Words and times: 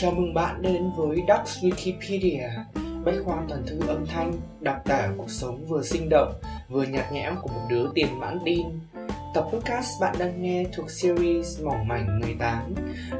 Chào 0.00 0.10
mừng 0.10 0.34
bạn 0.34 0.62
đến 0.62 0.90
với 0.96 1.16
Ducks 1.28 1.64
Wikipedia, 1.64 2.50
bách 3.04 3.14
khoa 3.24 3.36
toàn 3.48 3.62
thư 3.66 3.80
âm 3.88 4.06
thanh, 4.06 4.32
đặc 4.60 4.76
tả 4.84 5.08
cuộc 5.16 5.30
sống 5.30 5.64
vừa 5.68 5.82
sinh 5.82 6.08
động, 6.08 6.34
vừa 6.68 6.82
nhạt 6.82 7.12
nhẽo 7.12 7.34
của 7.42 7.48
một 7.48 7.66
đứa 7.70 7.90
tiền 7.94 8.20
mãn 8.20 8.38
tin. 8.44 8.66
Tập 9.34 9.46
podcast 9.52 9.88
bạn 10.00 10.16
đang 10.18 10.42
nghe 10.42 10.64
thuộc 10.76 10.90
series 10.90 11.62
Mỏng 11.62 11.88
mảnh 11.88 12.20
18, 12.20 12.74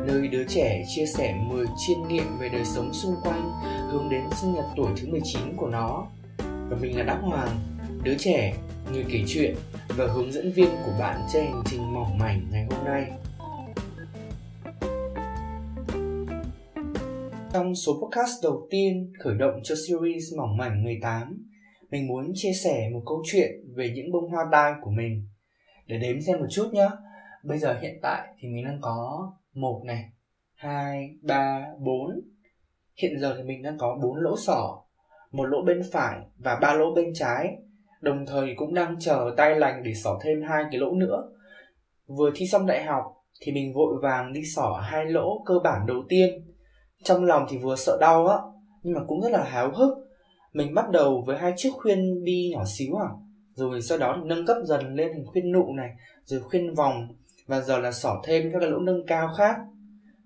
nơi 0.06 0.29
đứa 0.29 0.45
trẻ 0.48 0.84
chia 0.88 1.06
sẻ 1.06 1.34
10 1.48 1.66
chiêm 1.77 2.09
nghiệm 2.09 2.38
về 2.41 2.48
đời 2.48 2.64
sống 2.64 2.92
xung 2.92 3.14
quanh, 3.22 3.52
hướng 3.90 4.08
đến 4.10 4.22
sinh 4.40 4.54
nhật 4.54 4.66
tuổi 4.76 4.88
thứ 4.96 5.08
19 5.08 5.56
của 5.56 5.68
nó. 5.68 6.06
Và 6.38 6.76
mình 6.80 6.98
là 6.98 7.04
Đắc 7.04 7.18
Hoàng, 7.22 7.56
đứa 8.02 8.14
trẻ, 8.18 8.54
người 8.92 9.04
kể 9.08 9.24
chuyện 9.29 9.54
và 9.88 10.06
hướng 10.06 10.32
dẫn 10.32 10.52
viên 10.52 10.70
của 10.84 10.92
bạn 11.00 11.20
trên 11.32 11.45
hành 11.45 11.62
trình 11.66 11.95
mỏng 11.95 12.18
mảnh 12.18 12.46
ngày 12.50 12.66
hôm 12.70 12.84
nay. 12.84 13.06
Trong 17.52 17.75
số 17.75 17.93
podcast 17.93 18.43
đầu 18.43 18.66
tiên 18.70 19.12
khởi 19.18 19.34
động 19.34 19.61
cho 19.62 19.75
series 19.75 20.34
Mỏng 20.39 20.56
mảnh 20.56 20.84
18, 20.84 21.46
mình 21.90 22.06
muốn 22.06 22.32
chia 22.34 22.52
sẻ 22.64 22.90
một 22.93 23.02
câu 23.06 23.22
chuyện 23.26 23.50
về 23.76 23.93
những 23.94 24.12
bông 24.12 24.30
hoa 24.30 24.44
tai 24.52 24.72
của 24.82 24.90
mình. 24.90 25.29
Để 25.86 25.98
đếm 25.98 26.20
xem 26.20 26.39
một 26.39 26.46
chút 26.50 26.70
nhé. 26.72 26.89
Bây 27.44 27.58
giờ 27.58 27.79
hiện 27.82 27.98
tại 28.03 28.29
thì 28.39 28.48
mình 28.48 28.64
đang 28.64 28.79
có 28.80 29.32
một 29.54 29.82
này, 29.84 30.04
hai, 30.54 31.11
ba, 31.22 31.66
bốn. 31.79 32.20
Hiện 33.03 33.20
giờ 33.20 33.34
thì 33.36 33.42
mình 33.42 33.62
đang 33.62 33.78
có 33.78 33.98
bốn 34.03 34.17
lỗ 34.17 34.36
sỏ, 34.47 34.83
một 35.33 35.44
lỗ 35.44 35.62
bên 35.62 35.83
phải 35.92 36.20
và 36.39 36.58
ba 36.62 36.75
lỗ 36.75 36.94
bên 36.94 37.12
trái. 37.14 37.56
Đồng 38.00 38.27
thời 38.27 38.55
cũng 38.56 38.75
đang 38.75 38.97
chờ 39.00 39.34
tay 39.36 39.55
lành 39.55 39.83
để 39.84 39.94
sỏ 39.94 40.19
thêm 40.22 40.42
hai 40.48 40.64
cái 40.70 40.80
lỗ 40.80 40.91
nữa. 40.91 41.22
Vừa 42.06 42.30
thi 42.34 42.47
xong 42.47 42.67
đại 42.67 42.84
học 42.84 43.05
thì 43.41 43.53
mình 43.53 43.75
vội 43.75 43.94
vàng 44.03 44.33
đi 44.33 44.41
sỏ 44.44 44.80
hai 44.83 45.05
lỗ 45.05 45.42
cơ 45.47 45.55
bản 45.64 45.86
đầu 45.86 46.03
tiên 46.08 46.47
trong 47.05 47.25
lòng 47.25 47.47
thì 47.48 47.58
vừa 47.58 47.77
sợ 47.77 47.98
đau 48.00 48.27
á 48.27 48.36
nhưng 48.83 48.95
mà 48.95 49.00
cũng 49.06 49.20
rất 49.20 49.33
là 49.33 49.45
háo 49.45 49.70
hức. 49.75 49.98
Mình 50.53 50.75
bắt 50.75 50.91
đầu 50.91 51.23
với 51.27 51.39
hai 51.39 51.53
chiếc 51.56 51.70
khuyên 51.73 52.25
bi 52.25 52.50
nhỏ 52.53 52.64
xíu 52.67 52.97
à. 52.97 53.09
Rồi 53.55 53.83
sau 53.83 53.98
đó 53.98 54.17
thì 54.17 54.28
nâng 54.28 54.47
cấp 54.47 54.56
dần 54.64 54.95
lên 54.95 55.08
thành 55.12 55.27
khuyên 55.27 55.53
nụ 55.53 55.73
này 55.73 55.91
rồi 56.25 56.41
khuyên 56.41 56.75
vòng 56.75 57.08
và 57.47 57.61
giờ 57.61 57.78
là 57.78 57.92
sỏ 57.92 58.23
thêm 58.25 58.53
các 58.53 58.58
cái 58.61 58.70
lỗ 58.70 58.78
nâng 58.78 59.06
cao 59.06 59.28
khác. 59.39 59.56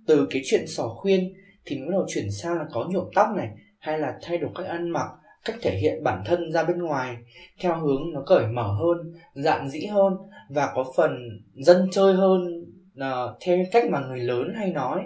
Từ 0.07 0.27
cái 0.31 0.43
chuyện 0.45 0.67
sỏ 0.67 0.89
khuyên 0.89 1.33
thì 1.65 1.79
mới 1.79 1.87
bắt 1.87 1.93
đầu 1.93 2.07
chuyển 2.09 2.31
sang 2.31 2.59
là 2.59 2.65
có 2.73 2.87
nhuộm 2.91 3.05
tóc 3.15 3.27
này 3.37 3.49
hay 3.79 3.99
là 3.99 4.19
thay 4.23 4.39
đổi 4.39 4.51
cách 4.55 4.67
ăn 4.67 4.91
mặc 4.91 5.07
cách 5.45 5.57
thể 5.63 5.77
hiện 5.77 6.05
bản 6.05 6.23
thân 6.27 6.53
ra 6.53 6.65
bên 6.65 6.79
ngoài 6.79 7.17
theo 7.61 7.81
hướng 7.81 8.03
nó 8.13 8.23
cởi 8.27 8.47
mở 8.47 8.73
hơn 8.73 9.13
dạn 9.35 9.69
dĩ 9.69 9.87
hơn 9.87 10.17
và 10.49 10.73
có 10.75 10.85
phần 10.97 11.41
dân 11.55 11.89
chơi 11.93 12.15
hơn 12.15 12.65
uh, 12.95 13.37
theo 13.41 13.59
cách 13.73 13.85
mà 13.91 14.01
người 14.01 14.21
lớn 14.21 14.53
hay 14.57 14.73
nói 14.73 15.01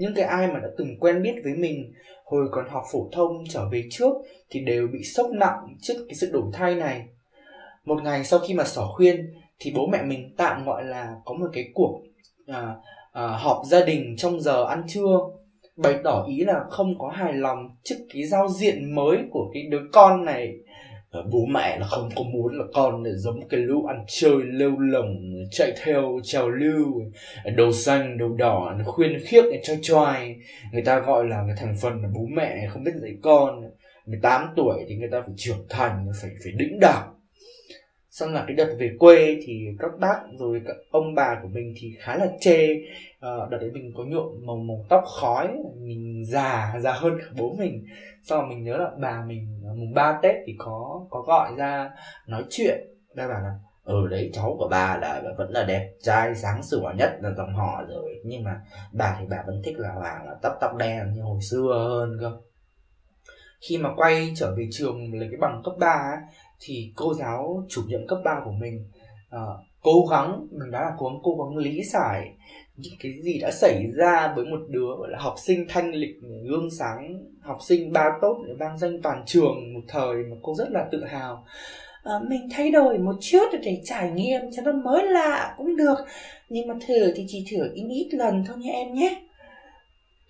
những 0.00 0.14
cái 0.14 0.24
ai 0.24 0.46
mà 0.46 0.60
đã 0.60 0.68
từng 0.78 0.96
quen 1.00 1.22
biết 1.22 1.34
với 1.44 1.54
mình 1.54 1.92
hồi 2.24 2.48
còn 2.52 2.68
học 2.68 2.82
phổ 2.92 3.08
thông 3.12 3.44
trở 3.48 3.68
về 3.68 3.82
trước 3.90 4.12
thì 4.50 4.60
đều 4.60 4.88
bị 4.92 5.04
sốc 5.04 5.30
nặng 5.30 5.76
trước 5.80 5.94
cái 6.08 6.14
sự 6.14 6.30
đổi 6.32 6.44
thay 6.52 6.74
này. 6.74 7.06
Một 7.84 8.02
ngày 8.02 8.24
sau 8.24 8.40
khi 8.40 8.54
mà 8.54 8.64
xỏ 8.64 8.92
khuyên 8.96 9.34
thì 9.58 9.72
bố 9.76 9.86
mẹ 9.86 10.02
mình 10.02 10.34
tạm 10.36 10.64
gọi 10.64 10.84
là 10.84 11.14
có 11.24 11.34
một 11.34 11.46
cái 11.52 11.64
cuộc 11.74 12.00
à, 12.46 12.74
à, 13.12 13.26
họp 13.26 13.62
gia 13.66 13.84
đình 13.84 14.14
trong 14.16 14.40
giờ 14.40 14.64
ăn 14.64 14.82
trưa 14.88 15.18
bày 15.76 15.94
tỏ 16.04 16.24
ý 16.28 16.44
là 16.44 16.64
không 16.70 16.98
có 16.98 17.08
hài 17.08 17.32
lòng 17.32 17.70
trước 17.84 17.96
cái 18.14 18.24
giao 18.24 18.48
diện 18.48 18.94
mới 18.94 19.18
của 19.30 19.50
cái 19.54 19.62
đứa 19.70 19.82
con 19.92 20.24
này. 20.24 20.52
Ờ, 21.10 21.22
bố 21.30 21.44
mẹ 21.44 21.78
là 21.78 21.86
không 21.86 22.10
có 22.16 22.22
muốn 22.22 22.58
là 22.58 22.64
con 22.74 23.04
giống 23.16 23.48
cái 23.48 23.60
lũ 23.60 23.86
ăn 23.86 24.04
chơi, 24.08 24.36
lêu 24.42 24.78
lồng, 24.78 25.16
chạy 25.50 25.72
theo, 25.82 26.20
trào 26.22 26.48
lưu 26.48 27.02
đầu 27.56 27.72
xanh 27.72 28.18
đầu 28.18 28.28
đỏ 28.28 28.78
khuyên 28.86 29.20
khiếc 29.24 29.44
cho 29.62 29.74
choai. 29.82 30.36
Người 30.72 30.82
ta 30.82 31.00
gọi 31.00 31.28
là 31.28 31.44
cái 31.46 31.56
thành 31.58 31.76
phần 31.80 32.02
là 32.02 32.08
bố 32.14 32.26
mẹ 32.32 32.66
không 32.70 32.84
biết 32.84 32.92
dạy 33.02 33.12
con. 33.22 33.70
18 34.06 34.46
tuổi 34.56 34.84
thì 34.88 34.96
người 34.96 35.08
ta 35.12 35.20
phải 35.20 35.34
trưởng 35.36 35.66
thành, 35.68 36.06
phải 36.22 36.30
phải 36.44 36.52
đĩnh 36.56 36.78
đạc 36.80 37.06
xong 38.10 38.34
là 38.34 38.44
cái 38.46 38.56
đợt 38.56 38.76
về 38.78 38.90
quê 38.98 39.40
thì 39.42 39.66
các 39.78 39.90
bác 40.00 40.20
rồi 40.38 40.62
các 40.66 40.76
ông 40.90 41.14
bà 41.14 41.38
của 41.42 41.48
mình 41.48 41.74
thì 41.76 41.92
khá 42.00 42.16
là 42.16 42.26
chê. 42.40 42.68
Uh, 43.16 43.50
đợt 43.50 43.58
đấy 43.60 43.70
mình 43.72 43.92
có 43.96 44.04
nhuộm 44.04 44.46
màu 44.46 44.56
màu 44.56 44.86
tóc 44.88 45.04
khói 45.20 45.48
mình 45.76 46.24
già 46.26 46.74
già 46.80 46.92
hơn 46.92 47.18
cả 47.18 47.26
bố 47.38 47.54
mình. 47.58 47.86
Sau 48.22 48.42
mình 48.42 48.64
nhớ 48.64 48.76
là 48.76 48.90
bà 49.00 49.24
mình 49.26 49.60
ờ, 49.64 49.74
mùng 49.74 49.94
3 49.94 50.18
tết 50.22 50.34
thì 50.46 50.54
có 50.58 51.06
có 51.10 51.22
gọi 51.22 51.52
ra 51.56 51.90
nói 52.26 52.44
chuyện. 52.50 52.78
Bà 53.16 53.28
bảo 53.28 53.40
là 53.40 53.54
ừ 53.84 54.08
đấy 54.10 54.30
cháu 54.32 54.56
của 54.58 54.68
bà 54.70 54.96
là 54.96 55.22
vẫn 55.38 55.50
là 55.50 55.64
đẹp 55.64 55.92
trai 56.02 56.34
sáng 56.34 56.62
sủa 56.62 56.92
nhất 56.96 57.18
là 57.22 57.30
dòng 57.36 57.54
họ 57.54 57.82
rồi. 57.88 58.20
Nhưng 58.24 58.44
mà 58.44 58.60
bà 58.92 59.16
thì 59.20 59.26
bà 59.30 59.42
vẫn 59.46 59.62
thích 59.64 59.78
là 59.78 59.92
hoàng 59.92 60.26
là 60.26 60.34
tóc 60.42 60.52
tóc 60.60 60.76
đen 60.76 61.12
như 61.14 61.22
hồi 61.22 61.40
xưa 61.50 61.88
hơn 61.88 62.16
cơ. 62.20 62.32
Khi 63.68 63.78
mà 63.78 63.90
quay 63.96 64.32
trở 64.36 64.54
về 64.56 64.68
trường 64.72 65.14
lấy 65.14 65.28
cái 65.30 65.40
bằng 65.40 65.62
cấp 65.64 65.74
3 65.78 65.86
ấy, 65.86 66.18
thì 66.60 66.92
cô 66.96 67.14
giáo 67.14 67.64
chủ 67.68 67.82
nhiệm 67.86 68.06
cấp 68.06 68.18
3 68.24 68.40
của 68.44 68.52
mình 68.52 68.84
uh, 69.36 69.40
cố 69.82 70.06
gắng 70.10 70.46
mình 70.50 70.70
đã 70.70 70.80
là 70.80 70.92
cố 70.98 71.08
gắng 71.08 71.18
cố 71.22 71.36
gắng 71.36 71.56
lý 71.56 71.82
giải 71.82 72.30
những 72.76 72.94
cái 73.00 73.12
gì 73.22 73.38
đã 73.40 73.50
xảy 73.50 73.86
ra 73.96 74.32
với 74.36 74.44
một 74.44 74.60
đứa 74.68 74.88
gọi 74.98 75.10
là 75.10 75.18
học 75.18 75.34
sinh 75.38 75.66
thanh 75.68 75.94
lịch 75.94 76.20
gương 76.48 76.70
sáng 76.70 77.26
học 77.40 77.58
sinh 77.62 77.92
ba 77.92 78.10
tốt 78.20 78.42
để 78.46 78.54
vang 78.58 78.78
danh 78.78 79.02
toàn 79.02 79.22
trường 79.26 79.74
một 79.74 79.80
thời 79.88 80.16
mà 80.16 80.36
cô 80.42 80.54
rất 80.54 80.70
là 80.70 80.86
tự 80.92 81.04
hào. 81.04 81.44
À, 82.04 82.12
mình 82.28 82.48
thay 82.52 82.70
đổi 82.70 82.98
một 82.98 83.16
chút 83.20 83.46
để 83.62 83.80
trải 83.84 84.10
nghiệm 84.10 84.40
cho 84.56 84.62
nó 84.62 84.72
mới 84.72 85.06
lạ 85.06 85.54
cũng 85.58 85.76
được 85.76 85.98
nhưng 86.48 86.68
mà 86.68 86.74
thử 86.86 87.12
thì 87.16 87.24
chỉ 87.28 87.46
thử 87.50 87.70
ít 87.74 87.84
ít 87.90 88.08
lần 88.12 88.44
thôi 88.48 88.56
nha 88.58 88.72
em 88.72 88.94
nhé. 88.94 89.22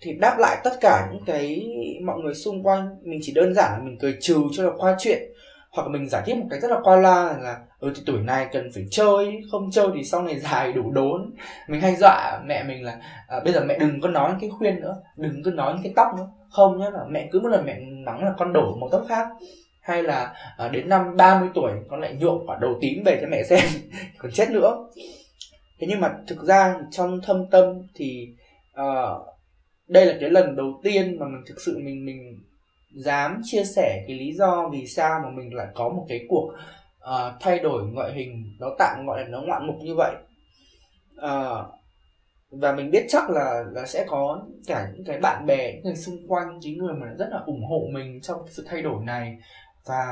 Thì 0.01 0.13
đáp 0.13 0.35
lại 0.39 0.57
tất 0.63 0.71
cả 0.81 1.09
những 1.13 1.23
cái 1.25 1.67
mọi 2.03 2.19
người 2.19 2.33
xung 2.33 2.63
quanh 2.63 2.89
mình 3.03 3.19
chỉ 3.23 3.33
đơn 3.35 3.53
giản 3.53 3.71
là 3.71 3.79
mình 3.83 3.97
cười 3.99 4.17
trừ 4.21 4.41
cho 4.53 4.63
là 4.63 4.71
qua 4.77 4.95
chuyện 4.99 5.30
hoặc 5.71 5.87
mình 5.87 6.09
giải 6.09 6.21
thích 6.25 6.37
một 6.37 6.47
cách 6.49 6.61
rất 6.61 6.71
là 6.71 6.77
qua 6.83 6.95
la 6.95 7.37
là 7.41 7.59
ừ 7.79 7.91
thì 7.95 8.01
tuổi 8.05 8.19
này 8.19 8.47
cần 8.51 8.69
phải 8.73 8.85
chơi 8.91 9.41
không 9.51 9.71
chơi 9.71 9.87
thì 9.95 10.03
sau 10.03 10.23
này 10.23 10.39
dài 10.39 10.73
đủ 10.73 10.91
đốn. 10.91 11.33
Mình 11.67 11.81
hay 11.81 11.95
dọa 11.95 12.41
mẹ 12.45 12.63
mình 12.63 12.83
là 12.83 12.99
à, 13.27 13.39
bây 13.43 13.53
giờ 13.53 13.63
mẹ 13.65 13.77
đừng 13.79 14.01
có 14.01 14.09
nói 14.09 14.33
cái 14.41 14.49
khuyên 14.49 14.81
nữa 14.81 14.95
đừng 15.17 15.43
có 15.43 15.51
nói 15.51 15.79
cái 15.83 15.93
tóc 15.95 16.07
nữa. 16.17 16.27
Không 16.49 16.79
nhá 16.79 16.89
là 16.89 16.99
mẹ 17.09 17.29
cứ 17.31 17.39
một 17.39 17.49
lần 17.49 17.65
mẹ 17.65 17.79
mắng 18.05 18.23
là 18.23 18.33
con 18.37 18.53
đổ 18.53 18.75
một 18.75 18.89
tóc 18.91 19.05
khác. 19.09 19.27
Hay 19.81 20.03
là 20.03 20.33
à, 20.57 20.67
đến 20.67 20.89
năm 20.89 21.17
30 21.17 21.49
tuổi 21.53 21.71
con 21.89 21.99
lại 21.99 22.13
nhuộm 22.13 22.47
quả 22.47 22.57
đầu 22.61 22.77
tím 22.81 23.03
về 23.05 23.17
cho 23.21 23.27
mẹ 23.27 23.43
xem 23.43 23.63
còn 24.17 24.31
chết 24.31 24.51
nữa. 24.51 24.89
Thế 25.79 25.87
nhưng 25.89 25.99
mà 25.99 26.13
thực 26.27 26.43
ra 26.43 26.75
trong 26.91 27.19
thâm 27.21 27.49
tâm 27.51 27.65
thì 27.95 28.27
uh, 28.81 29.27
đây 29.87 30.05
là 30.05 30.17
cái 30.19 30.29
lần 30.29 30.55
đầu 30.55 30.81
tiên 30.83 31.17
mà 31.19 31.25
mình 31.27 31.41
thực 31.47 31.61
sự 31.65 31.77
mình 31.77 32.05
mình 32.05 32.43
dám 32.95 33.41
chia 33.43 33.63
sẻ 33.63 34.03
cái 34.07 34.17
lý 34.17 34.33
do 34.33 34.69
vì 34.71 34.87
sao 34.87 35.19
mà 35.23 35.29
mình 35.29 35.53
lại 35.53 35.67
có 35.73 35.89
một 35.89 36.05
cái 36.09 36.19
cuộc 36.29 36.53
uh, 37.01 37.33
thay 37.39 37.59
đổi 37.59 37.83
ngoại 37.83 38.13
hình 38.13 38.55
nó 38.59 38.67
tạm 38.79 39.05
gọi 39.07 39.21
là 39.21 39.27
nó 39.27 39.41
ngoạn 39.41 39.67
mục 39.67 39.75
như 39.81 39.95
vậy. 39.97 40.15
Uh, 41.17 41.65
và 42.51 42.71
mình 42.75 42.91
biết 42.91 43.05
chắc 43.09 43.29
là 43.29 43.63
là 43.71 43.85
sẽ 43.85 44.05
có 44.07 44.45
cả 44.67 44.91
những 44.93 45.05
cái 45.05 45.19
bạn 45.19 45.45
bè 45.45 45.73
những 45.73 45.83
người 45.83 45.95
xung 45.95 46.27
quanh 46.27 46.59
những 46.59 46.77
người 46.77 46.93
mà 46.93 47.07
rất 47.17 47.27
là 47.31 47.39
ủng 47.45 47.65
hộ 47.69 47.87
mình 47.91 48.19
trong 48.21 48.41
sự 48.49 48.65
thay 48.69 48.81
đổi 48.81 49.05
này. 49.05 49.37
Và 49.85 50.05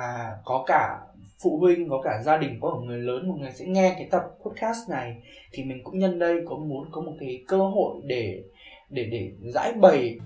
có 0.45 0.63
cả 0.67 0.99
phụ 1.43 1.57
huynh 1.59 1.89
có 1.89 2.01
cả 2.03 2.21
gia 2.23 2.37
đình 2.37 2.59
có 2.61 2.69
cả 2.69 2.85
người 2.87 2.99
lớn 2.99 3.29
một 3.29 3.35
người 3.39 3.51
sẽ 3.51 3.65
nghe 3.65 3.93
cái 3.97 4.07
tập 4.11 4.23
podcast 4.45 4.89
này. 4.89 5.15
Thì 5.51 5.63
mình 5.63 5.83
cũng 5.83 5.99
nhân 5.99 6.19
đây 6.19 6.35
có 6.49 6.55
muốn 6.55 6.89
có 6.91 7.01
một 7.01 7.13
cái 7.19 7.43
cơ 7.47 7.57
hội 7.57 7.95
để 8.03 8.43
để 8.89 9.03
để 9.11 9.31
giải 9.53 9.73
bày 9.73 10.17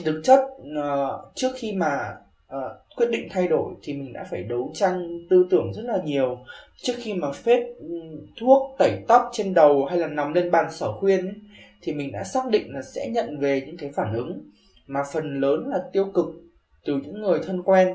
thì 0.00 0.12
thực 0.12 0.20
chất 0.24 0.40
uh, 0.40 0.76
ờ, 0.76 1.30
trước 1.34 1.50
khi 1.56 1.72
mà 1.72 2.16
uh, 2.56 2.96
quyết 2.96 3.10
định 3.10 3.28
thay 3.30 3.48
đổi 3.48 3.74
thì 3.82 3.92
mình 3.92 4.12
đã 4.12 4.26
phải 4.30 4.42
đấu 4.42 4.70
tranh 4.74 5.26
tư 5.30 5.46
tưởng 5.50 5.72
rất 5.74 5.82
là 5.84 5.98
nhiều. 6.04 6.38
Trước 6.76 6.92
khi 6.96 7.14
mà 7.14 7.32
phết 7.32 7.64
thuốc 8.40 8.76
tẩy 8.78 8.90
tóc 9.08 9.30
trên 9.32 9.54
đầu 9.54 9.84
hay 9.84 9.98
là 9.98 10.06
nằm 10.06 10.32
lên 10.32 10.50
bàn 10.50 10.66
sở 10.70 10.92
khuyên 10.92 11.26
ấy, 11.26 11.34
thì 11.82 11.92
mình 11.92 12.12
đã 12.12 12.24
xác 12.24 12.50
định 12.50 12.74
là 12.74 12.82
sẽ 12.82 13.08
nhận 13.08 13.38
về 13.38 13.62
những 13.66 13.76
cái 13.76 13.90
phản 13.94 14.14
ứng 14.14 14.50
mà 14.86 15.00
phần 15.12 15.40
lớn 15.40 15.68
là 15.68 15.78
tiêu 15.92 16.04
cực 16.14 16.26
từ 16.84 16.96
những 16.96 17.22
người 17.22 17.40
thân 17.46 17.62
quen. 17.62 17.94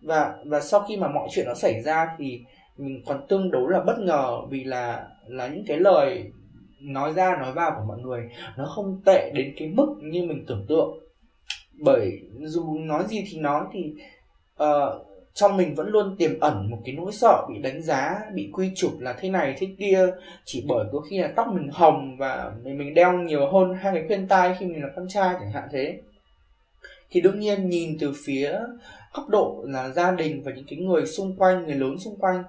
Và 0.00 0.34
và 0.46 0.60
sau 0.60 0.80
khi 0.88 0.96
mà 0.96 1.08
mọi 1.08 1.28
chuyện 1.30 1.46
nó 1.46 1.54
xảy 1.54 1.82
ra 1.82 2.16
thì 2.18 2.40
mình 2.76 3.02
còn 3.06 3.26
tương 3.28 3.50
đối 3.50 3.72
là 3.72 3.80
bất 3.80 3.98
ngờ 3.98 4.40
vì 4.50 4.64
là 4.64 5.06
là 5.26 5.46
những 5.46 5.64
cái 5.66 5.76
lời 5.76 6.24
nói 6.80 7.12
ra 7.12 7.36
nói 7.40 7.52
vào 7.52 7.72
của 7.76 7.84
mọi 7.88 7.98
người 7.98 8.30
nó 8.56 8.64
không 8.64 9.00
tệ 9.04 9.30
đến 9.34 9.54
cái 9.58 9.68
mức 9.68 9.96
như 10.02 10.22
mình 10.22 10.44
tưởng 10.46 10.66
tượng 10.68 11.05
bởi 11.78 12.20
dù 12.38 12.78
nói 12.78 13.04
gì 13.08 13.24
thì 13.30 13.38
nói 13.38 13.64
thì 13.72 13.94
ờ, 14.56 15.00
uh, 15.00 15.06
trong 15.36 15.56
mình 15.56 15.74
vẫn 15.74 15.88
luôn 15.88 16.16
tiềm 16.18 16.40
ẩn 16.40 16.70
một 16.70 16.78
cái 16.84 16.94
nỗi 16.94 17.12
sợ 17.12 17.46
bị 17.48 17.58
đánh 17.62 17.82
giá 17.82 18.20
bị 18.34 18.50
quy 18.52 18.70
chụp 18.74 18.92
là 19.00 19.12
thế 19.12 19.28
này 19.28 19.54
thế 19.58 19.66
kia. 19.78 20.06
Chỉ 20.44 20.64
bởi 20.68 20.86
có 20.92 21.00
khi 21.00 21.18
là 21.18 21.32
tóc 21.36 21.46
mình 21.52 21.68
hồng 21.72 22.16
và 22.18 22.52
mình 22.64 22.78
mình 22.78 22.94
đeo 22.94 23.12
nhiều 23.12 23.50
hơn 23.52 23.74
hai 23.74 23.94
cái 23.94 24.04
khuyên 24.06 24.28
tai 24.28 24.56
khi 24.58 24.66
mình 24.66 24.82
là 24.82 24.88
con 24.96 25.08
trai 25.08 25.34
chẳng 25.40 25.52
hạn 25.52 25.68
thế. 25.72 26.00
Thì 27.10 27.20
đương 27.20 27.40
nhiên 27.40 27.68
nhìn 27.68 27.96
từ 28.00 28.12
phía 28.24 28.58
góc 29.14 29.28
độ 29.28 29.64
là 29.68 29.88
gia 29.88 30.10
đình 30.10 30.42
và 30.44 30.52
những 30.52 30.64
cái 30.68 30.78
người 30.78 31.06
xung 31.06 31.36
quanh 31.36 31.66
người 31.66 31.74
lớn 31.74 31.98
xung 31.98 32.16
quanh 32.16 32.44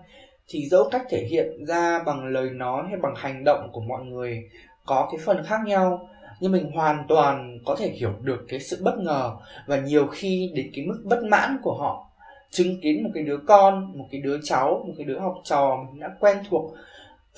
thì 0.47 0.67
dẫu 0.69 0.89
cách 0.91 1.01
thể 1.09 1.27
hiện 1.29 1.65
ra 1.65 2.03
bằng 2.03 2.25
lời 2.25 2.49
nói 2.49 2.83
hay 2.89 2.99
bằng 3.01 3.13
hành 3.15 3.43
động 3.43 3.69
của 3.71 3.81
mọi 3.81 4.05
người 4.05 4.43
có 4.85 5.07
cái 5.11 5.19
phần 5.25 5.43
khác 5.45 5.59
nhau 5.65 6.09
nhưng 6.39 6.51
mình 6.51 6.71
hoàn 6.71 7.05
toàn 7.07 7.59
có 7.65 7.75
thể 7.79 7.89
hiểu 7.89 8.11
được 8.21 8.45
cái 8.47 8.59
sự 8.59 8.77
bất 8.83 8.97
ngờ 8.99 9.35
và 9.67 9.77
nhiều 9.77 10.07
khi 10.07 10.51
đến 10.55 10.69
cái 10.75 10.85
mức 10.85 11.01
bất 11.03 11.23
mãn 11.23 11.57
của 11.63 11.73
họ. 11.73 12.03
Chứng 12.51 12.81
kiến 12.81 13.03
một 13.03 13.09
cái 13.13 13.23
đứa 13.23 13.37
con, 13.47 13.97
một 13.97 14.05
cái 14.11 14.21
đứa 14.21 14.39
cháu, 14.43 14.83
một 14.87 14.93
cái 14.97 15.05
đứa 15.05 15.19
học 15.19 15.35
trò 15.43 15.77
mình 15.85 15.99
đã 15.99 16.09
quen 16.19 16.37
thuộc 16.49 16.73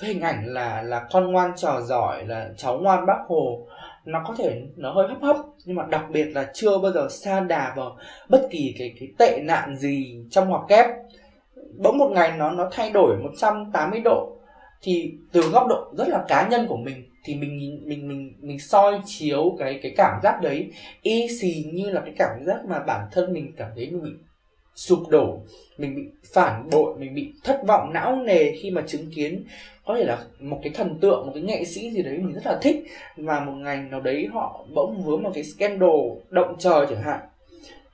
với 0.00 0.08
hình 0.08 0.20
ảnh 0.20 0.46
là 0.46 0.82
là 0.82 1.06
con 1.10 1.32
ngoan 1.32 1.52
trò 1.56 1.80
giỏi, 1.80 2.26
là 2.26 2.48
cháu 2.56 2.78
ngoan 2.78 3.06
bác 3.06 3.18
hồ, 3.28 3.66
nó 4.04 4.22
có 4.26 4.34
thể, 4.38 4.62
nó 4.76 4.92
hơi 4.92 5.08
hấp 5.08 5.22
hấp, 5.22 5.36
nhưng 5.64 5.76
mà 5.76 5.84
đặc 5.90 6.04
biệt 6.10 6.24
là 6.24 6.50
chưa 6.54 6.78
bao 6.78 6.92
giờ 6.92 7.08
xa 7.10 7.40
đà 7.40 7.72
vào 7.76 7.96
bất 8.28 8.48
kỳ 8.50 8.74
cái 8.78 8.94
cái 9.00 9.08
tệ 9.18 9.40
nạn 9.42 9.76
gì 9.76 10.24
trong 10.30 10.48
hoặc 10.48 10.62
kép. 10.68 10.86
Bỗng 11.78 11.98
một 11.98 12.10
ngày 12.12 12.32
nó 12.36 12.50
nó 12.50 12.68
thay 12.72 12.90
đổi 12.90 13.16
180 13.16 14.00
độ 14.00 14.39
thì 14.82 15.12
từ 15.32 15.40
góc 15.40 15.66
độ 15.68 15.92
rất 15.98 16.08
là 16.08 16.24
cá 16.28 16.48
nhân 16.48 16.66
của 16.68 16.76
mình, 16.76 17.04
thì 17.24 17.34
mình 17.34 17.80
mình 17.84 18.08
mình 18.08 18.32
mình 18.40 18.58
soi 18.58 19.00
chiếu 19.04 19.56
cái 19.58 19.80
cái 19.82 19.92
cảm 19.96 20.20
giác 20.22 20.42
đấy, 20.42 20.70
y 21.02 21.28
xì 21.40 21.64
như 21.72 21.90
là 21.90 22.00
cái 22.00 22.14
cảm 22.18 22.44
giác 22.44 22.56
mà 22.68 22.78
bản 22.78 23.08
thân 23.12 23.32
mình 23.32 23.52
cảm 23.56 23.70
thấy 23.76 23.90
mình 23.90 24.02
bị 24.02 24.10
sụp 24.74 25.08
đổ, 25.08 25.40
mình 25.78 25.96
bị 25.96 26.02
phản 26.34 26.70
bội, 26.70 26.98
mình 26.98 27.14
bị 27.14 27.32
thất 27.44 27.60
vọng, 27.66 27.92
não 27.92 28.16
nề 28.16 28.52
khi 28.52 28.70
mà 28.70 28.82
chứng 28.86 29.10
kiến. 29.14 29.44
Có 29.84 29.96
thể 29.96 30.04
là 30.04 30.24
một 30.40 30.60
cái 30.62 30.72
thần 30.72 30.98
tượng, 31.00 31.26
một 31.26 31.32
cái 31.34 31.42
nghệ 31.42 31.64
sĩ 31.64 31.90
gì 31.90 32.02
đấy 32.02 32.18
mình 32.18 32.32
rất 32.32 32.46
là 32.46 32.58
thích, 32.62 32.84
và 33.16 33.40
một 33.40 33.52
ngày 33.52 33.76
nào 33.76 34.00
đấy 34.00 34.28
họ 34.32 34.66
bỗng 34.74 35.02
vướng 35.04 35.22
một 35.22 35.30
cái 35.34 35.44
scandal 35.44 35.90
động 36.30 36.56
trời 36.58 36.86
chẳng 36.90 37.02
hạn 37.02 37.20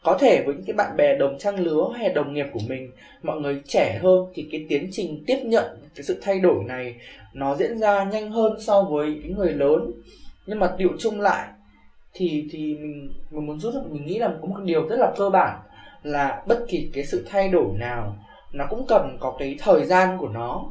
có 0.02 0.18
thể 0.20 0.42
với 0.46 0.54
những 0.54 0.64
cái 0.66 0.74
bạn 0.76 0.96
bè 0.96 1.16
đồng 1.16 1.38
trang 1.38 1.60
lứa 1.60 1.88
hay 1.98 2.08
đồng 2.08 2.34
nghiệp 2.34 2.46
của 2.52 2.60
mình, 2.68 2.90
mọi 3.22 3.40
người 3.40 3.62
trẻ 3.66 3.98
hơn 4.02 4.26
thì 4.34 4.48
cái 4.52 4.66
tiến 4.68 4.88
trình 4.92 5.24
tiếp 5.26 5.38
nhận, 5.44 5.64
cái 5.94 6.02
sự 6.02 6.18
thay 6.22 6.40
đổi 6.40 6.64
này 6.64 6.94
nó 7.34 7.54
diễn 7.56 7.78
ra 7.78 8.04
nhanh 8.04 8.30
hơn 8.30 8.52
so 8.60 8.82
với 8.82 9.06
những 9.22 9.36
người 9.36 9.52
lớn. 9.52 9.90
Nhưng 10.46 10.58
mà 10.58 10.72
tiểu 10.78 10.90
chung 10.98 11.20
lại 11.20 11.48
thì 12.14 12.48
thì 12.50 12.74
mình 12.74 13.12
mình 13.30 13.46
muốn 13.46 13.60
rút 13.60 13.74
ra 13.74 13.80
mình 13.90 14.06
nghĩ 14.06 14.18
là 14.18 14.32
có 14.40 14.48
một 14.48 14.60
điều 14.64 14.88
rất 14.88 14.96
là 14.98 15.12
cơ 15.16 15.30
bản 15.30 15.60
là 16.02 16.42
bất 16.46 16.58
kỳ 16.68 16.90
cái 16.94 17.04
sự 17.04 17.26
thay 17.30 17.48
đổi 17.48 17.78
nào 17.78 18.16
nó 18.52 18.66
cũng 18.70 18.84
cần 18.88 19.16
có 19.20 19.36
cái 19.38 19.56
thời 19.58 19.84
gian 19.84 20.18
của 20.18 20.28
nó. 20.28 20.64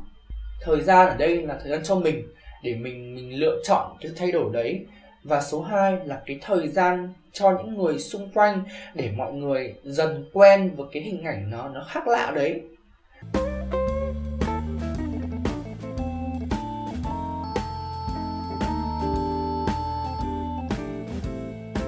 Thời 0.61 0.81
gian 0.81 1.07
ở 1.07 1.15
đây 1.17 1.41
là 1.41 1.57
thời 1.61 1.71
gian 1.71 1.83
cho 1.83 1.95
mình 1.95 2.27
để 2.63 2.75
mình 2.75 3.15
mình 3.15 3.39
lựa 3.39 3.61
chọn 3.63 3.97
cái 4.01 4.11
thay 4.17 4.31
đổi 4.31 4.53
đấy 4.53 4.85
và 5.25 5.41
số 5.41 5.61
2 5.61 5.97
là 6.05 6.21
cái 6.25 6.39
thời 6.41 6.67
gian 6.67 7.13
cho 7.31 7.51
những 7.51 7.77
người 7.77 7.99
xung 7.99 8.29
quanh 8.33 8.63
để 8.93 9.11
mọi 9.17 9.33
người 9.33 9.73
dần 9.83 10.29
quen 10.33 10.71
với 10.75 10.87
cái 10.91 11.03
hình 11.03 11.23
ảnh 11.23 11.49
nó 11.49 11.69
nó 11.69 11.83
khác 11.89 12.07
lạ 12.07 12.31
đấy. 12.35 12.61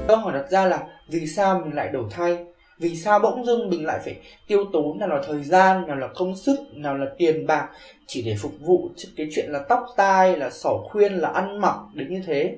Câu 0.07 0.18
hỏi 0.18 0.33
đặt 0.33 0.50
ra 0.50 0.66
là 0.66 0.83
vì 1.07 1.28
sao 1.28 1.60
mình 1.60 1.75
lại 1.75 1.88
đổi 1.88 2.06
thay? 2.12 2.45
Vì 2.80 2.95
sao 2.95 3.19
bỗng 3.19 3.45
dưng 3.45 3.69
mình 3.69 3.86
lại 3.86 4.00
phải 4.06 4.16
tiêu 4.48 4.66
tốn, 4.74 5.00
nào 5.00 5.10
là 5.10 5.22
thời 5.28 5.44
gian, 5.44 5.88
nào 5.88 5.95
là 5.95 6.07
công 6.16 6.36
sức, 6.36 6.60
nào 6.74 6.98
là 6.98 7.06
tiền 7.18 7.48
bạc 7.48 7.69
chỉ 8.07 8.22
để 8.22 8.36
phục 8.40 8.54
vụ 8.60 8.90
cho 8.95 9.10
cái 9.18 9.28
chuyện 9.36 9.45
là 9.50 9.60
tóc 9.69 9.86
tai, 9.98 10.38
là 10.38 10.50
sỏ 10.50 10.69
khuyên, 10.90 11.13
là 11.13 11.30
ăn 11.30 11.62
mặc 11.62 11.75
đến 11.94 12.13
như 12.13 12.22
thế? 12.25 12.56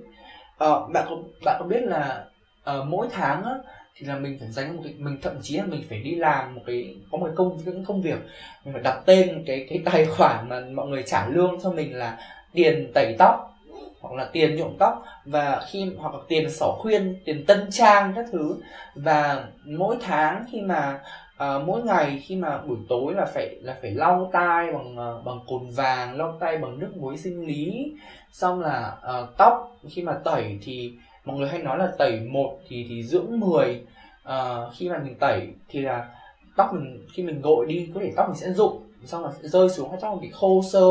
Ờ, 0.59 0.87
bạn 0.93 1.05
có 1.09 1.17
bạn 1.45 1.55
có 1.59 1.65
biết 1.65 1.83
là 1.83 2.25
uh, 2.71 2.85
mỗi 2.85 3.07
tháng 3.11 3.43
á, 3.43 3.51
thì 3.95 4.05
là 4.07 4.15
mình 4.15 4.37
phải 4.39 4.51
dành 4.51 4.75
một 4.75 4.81
cái 4.83 4.93
mình 4.97 5.17
thậm 5.21 5.33
chí 5.41 5.57
là 5.57 5.65
mình 5.65 5.83
phải 5.89 5.99
đi 5.99 6.15
làm 6.15 6.55
một 6.55 6.61
cái 6.65 6.95
có 7.11 7.17
một 7.17 7.25
cái 7.25 7.35
công 7.35 7.57
những 7.65 7.85
công 7.85 8.01
việc. 8.01 8.19
Mình 8.65 8.73
phải 8.73 8.83
đặt 8.83 9.01
tên 9.05 9.43
cái 9.47 9.65
cái 9.69 9.81
tài 9.85 10.05
khoản 10.17 10.49
mà 10.49 10.61
mọi 10.73 10.87
người 10.87 11.03
trả 11.05 11.27
lương 11.27 11.59
cho 11.63 11.71
mình 11.71 11.95
là 11.95 12.17
tiền 12.53 12.91
tẩy 12.93 13.15
tóc 13.19 13.55
hoặc 14.01 14.13
là 14.13 14.29
tiền 14.33 14.55
nhuộm 14.55 14.77
tóc 14.79 15.03
và 15.25 15.61
khi 15.69 15.91
hoặc 15.97 16.13
là 16.13 16.19
tiền 16.27 16.49
xỏ 16.49 16.75
khuyên 16.79 17.15
tiền 17.25 17.45
tân 17.45 17.67
trang 17.71 18.13
các 18.15 18.25
thứ. 18.31 18.61
Và 18.95 19.45
mỗi 19.65 19.97
tháng 20.01 20.45
khi 20.51 20.61
mà 20.61 20.99
à, 21.39 21.59
mỗi 21.65 21.83
ngày 21.83 22.23
khi 22.25 22.35
mà 22.35 22.57
buổi 22.57 22.77
tối 22.89 23.13
là 23.13 23.25
phải 23.25 23.55
là 23.61 23.77
phải 23.81 23.91
lau 23.91 24.29
tay 24.33 24.71
bằng 24.73 24.91
uh, 24.91 25.25
bằng 25.25 25.39
cồn 25.47 25.69
vàng 25.69 26.17
lau 26.17 26.37
tay 26.39 26.57
bằng 26.57 26.79
nước 26.79 26.97
muối 26.97 27.17
sinh 27.17 27.47
lý 27.47 27.93
xong 28.31 28.61
là 28.61 28.97
uh, 28.97 29.37
tóc. 29.37 29.75
Khi 29.89 30.03
mà 30.03 30.13
tẩy 30.13 30.59
thì 30.61 30.93
mọi 31.25 31.37
người 31.37 31.49
hay 31.49 31.61
nói 31.61 31.77
là 31.77 31.91
tẩy 31.97 32.19
một 32.19 32.59
thì 32.67 32.85
thì 32.89 33.03
dưỡng 33.03 33.39
10 33.39 33.81
uh, 34.27 34.33
khi 34.73 34.89
mà 34.89 34.97
mình 35.03 35.15
tẩy 35.19 35.47
thì 35.69 35.81
là 35.81 36.09
tóc 36.55 36.73
mình 36.73 37.07
khi 37.13 37.23
mình 37.23 37.41
gội 37.41 37.65
đi 37.65 37.89
có 37.93 38.01
thể 38.03 38.13
tóc 38.15 38.29
mình 38.29 38.37
sẽ 38.37 38.51
rụng 38.53 38.83
xong 39.05 39.23
là 39.23 39.31
sẽ 39.41 39.47
rơi 39.47 39.69
xuống 39.69 39.89
hay 39.89 39.99
tóc 40.01 40.13
mình 40.13 40.21
bị 40.21 40.29
khô 40.33 40.61
sơ. 40.71 40.87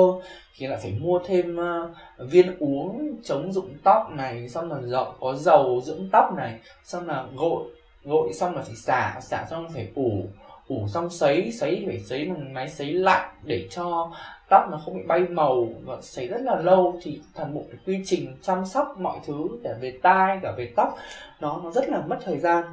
Thì 0.59 0.67
lại 0.67 0.79
phải 0.83 0.93
mua 1.01 1.19
thêm 1.27 1.57
uh, 1.57 2.31
viên 2.31 2.57
uống 2.59 3.17
chống 3.25 3.53
rụng 3.53 3.75
tóc 3.85 4.11
này 4.11 4.49
xong 4.49 4.73
là 4.73 4.81
dầu 4.83 5.15
có 5.21 5.35
dầu 5.35 5.81
dưỡng 5.85 6.09
tóc 6.13 6.35
này 6.37 6.59
xong 6.85 7.07
là 7.07 7.27
gội 7.37 7.65
gội 8.05 8.33
xong 8.33 8.57
là 8.57 8.63
phải 8.63 8.77
xả 8.77 9.21
xả 9.21 9.47
xong 9.51 9.69
phải 9.75 9.89
ủ 9.95 10.27
ủ 10.69 10.89
xong 10.89 11.11
sấy 11.11 11.53
sấy 11.53 11.85
phải 11.87 12.01
sấy 12.01 12.25
bằng 12.25 12.55
máy 12.55 12.69
sấy 12.69 12.93
lạnh 12.93 13.31
để 13.45 13.69
cho 13.71 14.11
tóc 14.49 14.63
nó 14.71 14.81
không 14.85 14.97
bị 14.97 15.03
bay 15.07 15.21
màu. 15.21 15.69
Và 15.85 15.97
sấy 16.03 16.27
rất 16.27 16.41
là 16.43 16.57
lâu 16.57 17.01
thì 17.03 17.21
toàn 17.35 17.55
bộ 17.55 17.63
cái 17.71 17.81
quy 17.87 18.03
trình 18.05 18.37
chăm 18.43 18.67
sóc 18.67 18.97
mọi 18.99 19.19
thứ, 19.27 19.49
cả 19.65 19.71
về 19.81 19.99
tai, 20.03 20.39
cả 20.43 20.53
về 20.57 20.73
tóc, 20.77 20.99
nó 21.41 21.61
nó 21.65 21.71
rất 21.71 21.89
là 21.89 22.01
mất 22.07 22.19
thời 22.25 22.39
gian. 22.39 22.65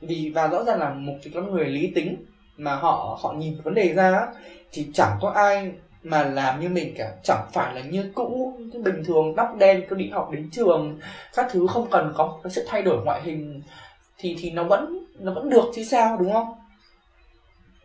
Vì, 0.00 0.32
và 0.34 0.48
rõ 0.48 0.64
ràng 0.64 0.80
là 0.80 0.90
một 0.90 1.14
cái 1.24 1.32
con 1.34 1.52
người 1.52 1.64
lý 1.64 1.92
tính 1.94 2.16
mà 2.56 2.74
họ 2.74 3.18
họ 3.22 3.32
nhìn 3.32 3.60
vấn 3.64 3.74
đề 3.74 3.92
ra 3.94 4.26
thì 4.72 4.90
chẳng 4.94 5.18
có 5.20 5.30
ai 5.30 5.72
mà 6.02 6.22
làm 6.22 6.60
như 6.60 6.68
mình 6.68 6.94
cả. 6.98 7.12
Chẳng 7.22 7.46
phải 7.52 7.74
là 7.74 7.80
như 7.80 8.10
cũ 8.14 8.52
bình 8.84 9.04
thường, 9.04 9.34
tóc 9.36 9.48
đen, 9.58 9.82
cứ 9.88 9.96
đi 9.96 10.08
học 10.08 10.30
đến 10.32 10.48
trường, 10.52 10.98
các 11.34 11.46
thứ 11.50 11.66
không 11.66 11.90
cần 11.90 12.12
có 12.16 12.38
cái 12.42 12.50
sự 12.50 12.64
thay 12.68 12.82
đổi 12.82 13.04
ngoại 13.04 13.22
hình 13.22 13.62
thì 14.18 14.36
thì 14.38 14.50
nó 14.50 14.64
vẫn 14.64 15.04
nó 15.18 15.32
vẫn 15.32 15.50
được 15.50 15.64
chứ 15.74 15.84
sao 15.84 16.16
đúng 16.18 16.32
không? 16.32 16.54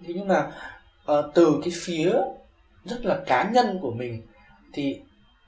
Thế 0.08 0.14
nhưng 0.18 0.28
mà 0.28 0.52
uh, 1.12 1.26
từ 1.34 1.60
cái 1.64 1.74
phía 1.76 2.12
rất 2.86 3.06
là 3.06 3.20
cá 3.26 3.50
nhân 3.54 3.80
của 3.82 3.92
mình 3.92 4.22
thì 4.74 5.00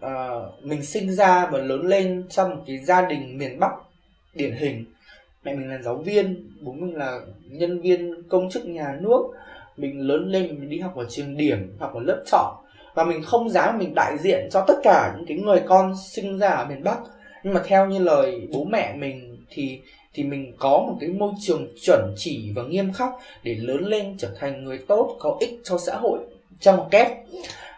uh, 0.06 0.64
mình 0.64 0.84
sinh 0.84 1.12
ra 1.12 1.46
và 1.46 1.60
lớn 1.60 1.82
lên 1.82 2.28
trong 2.30 2.50
một 2.50 2.64
cái 2.68 2.78
gia 2.78 3.02
đình 3.02 3.38
miền 3.38 3.60
bắc 3.60 3.72
điển 4.34 4.56
hình. 4.56 4.86
Mẹ 5.44 5.56
mình 5.56 5.70
là 5.70 5.78
giáo 5.82 5.96
viên 5.96 6.52
bố 6.62 6.72
mình 6.72 6.96
là 6.96 7.20
nhân 7.44 7.82
viên 7.82 8.24
công 8.30 8.50
chức 8.50 8.66
nhà 8.66 8.98
nước. 9.02 9.24
Mình 9.78 10.00
lớn 10.00 10.32
lên 10.32 10.48
mình 10.48 10.70
đi 10.70 10.80
học 10.80 10.96
ở 10.96 11.06
trường 11.10 11.38
điểm 11.38 11.78
học 11.80 11.94
ở 11.94 12.00
lớp 12.04 12.24
chọn 12.32 12.56
và 12.94 13.04
mình 13.04 13.24
không 13.24 13.50
dám 13.50 13.78
mình 13.78 13.96
đại 13.96 14.18
diện 14.18 14.50
cho 14.52 14.66
tất 14.68 14.76
cả 14.84 15.14
những 15.18 15.26
cái 15.26 15.38
người 15.38 15.62
con 15.68 15.94
sinh 16.10 16.40
ra 16.40 16.50
ở 16.50 16.66
miền 16.66 16.84
bắc. 16.84 16.98
Nhưng 17.44 17.54
mà 17.54 17.62
theo 17.66 17.88
như 17.88 18.00
lời 18.00 18.48
bố 18.52 18.64
mẹ 18.64 18.96
mình 18.96 19.46
thì 19.50 19.82
thì 20.14 20.24
mình 20.24 20.54
có 20.60 20.70
một 20.70 20.98
cái 21.00 21.10
môi 21.10 21.32
trường 21.42 21.68
chuẩn 21.82 22.14
chỉ 22.18 22.52
và 22.56 22.64
nghiêm 22.64 22.94
khắc 22.94 23.10
để 23.44 23.56
lớn 23.56 23.86
lên 23.86 24.16
trở 24.18 24.30
thành 24.40 24.64
người 24.64 24.78
tốt 24.88 25.16
có 25.20 25.38
ích 25.40 25.60
cho 25.64 25.78
xã 25.78 25.96
hội 25.96 26.20
trong 26.60 26.78
một 26.78 26.88
kép. 26.92 27.08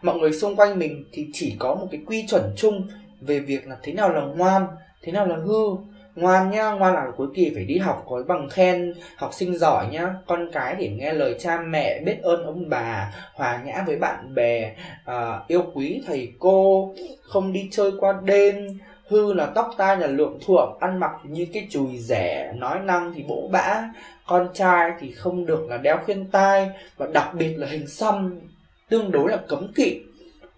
Mọi 0.01 0.17
người 0.17 0.33
xung 0.33 0.55
quanh 0.55 0.79
mình 0.79 1.05
thì 1.11 1.27
chỉ 1.33 1.55
có 1.59 1.75
một 1.75 1.87
cái 1.91 2.01
quy 2.05 2.27
chuẩn 2.27 2.53
chung 2.55 2.87
về 3.21 3.39
việc 3.39 3.67
là 3.67 3.77
thế 3.83 3.93
nào 3.93 4.13
là 4.13 4.21
ngoan 4.21 4.67
thế 5.01 5.11
nào 5.11 5.25
là 5.25 5.35
hư. 5.35 5.75
Ngoan 6.15 6.51
nhá 6.51 6.71
ngoan 6.71 6.93
là 6.93 7.07
cuối 7.17 7.27
kỳ 7.35 7.51
phải 7.55 7.65
đi 7.65 7.77
học 7.77 8.05
có 8.09 8.23
bằng 8.27 8.49
khen 8.49 8.93
học 9.15 9.33
sinh 9.33 9.57
giỏi 9.57 9.87
nhá. 9.91 10.15
Con 10.27 10.49
cái 10.51 10.75
thì 10.79 10.89
nghe 10.89 11.13
lời 11.13 11.35
cha 11.39 11.61
mẹ 11.61 11.99
biết 11.99 12.21
ơn 12.21 12.45
ông 12.45 12.69
bà 12.69 13.13
hòa 13.33 13.63
nhã 13.65 13.83
với 13.87 13.95
bạn 13.95 14.35
bè 14.35 14.75
uh, 15.09 15.47
yêu 15.47 15.63
quý 15.73 16.01
thầy 16.07 16.31
cô 16.39 16.93
không 17.21 17.53
đi 17.53 17.69
chơi 17.71 17.91
qua 17.99 18.13
đêm 18.23 18.79
hư 19.13 19.33
là 19.33 19.45
tóc 19.45 19.73
tai 19.77 19.97
là 19.97 20.07
lượng 20.07 20.39
thuộm 20.45 20.69
ăn 20.79 20.99
mặc 20.99 21.11
như 21.23 21.47
cái 21.53 21.67
chùi 21.69 21.97
rẻ, 21.97 22.53
nói 22.57 22.79
năng 22.79 23.13
thì 23.13 23.23
bỗ 23.27 23.49
bã, 23.51 23.83
con 24.27 24.49
trai 24.53 24.91
thì 24.99 25.11
không 25.11 25.45
được 25.45 25.65
là 25.69 25.77
đeo 25.77 25.97
khuyên 26.05 26.25
tai 26.31 26.69
và 26.97 27.07
đặc 27.13 27.33
biệt 27.33 27.55
là 27.57 27.67
hình 27.67 27.87
xăm 27.87 28.39
tương 28.89 29.11
đối 29.11 29.29
là 29.29 29.37
cấm 29.47 29.73
kỵ. 29.75 30.01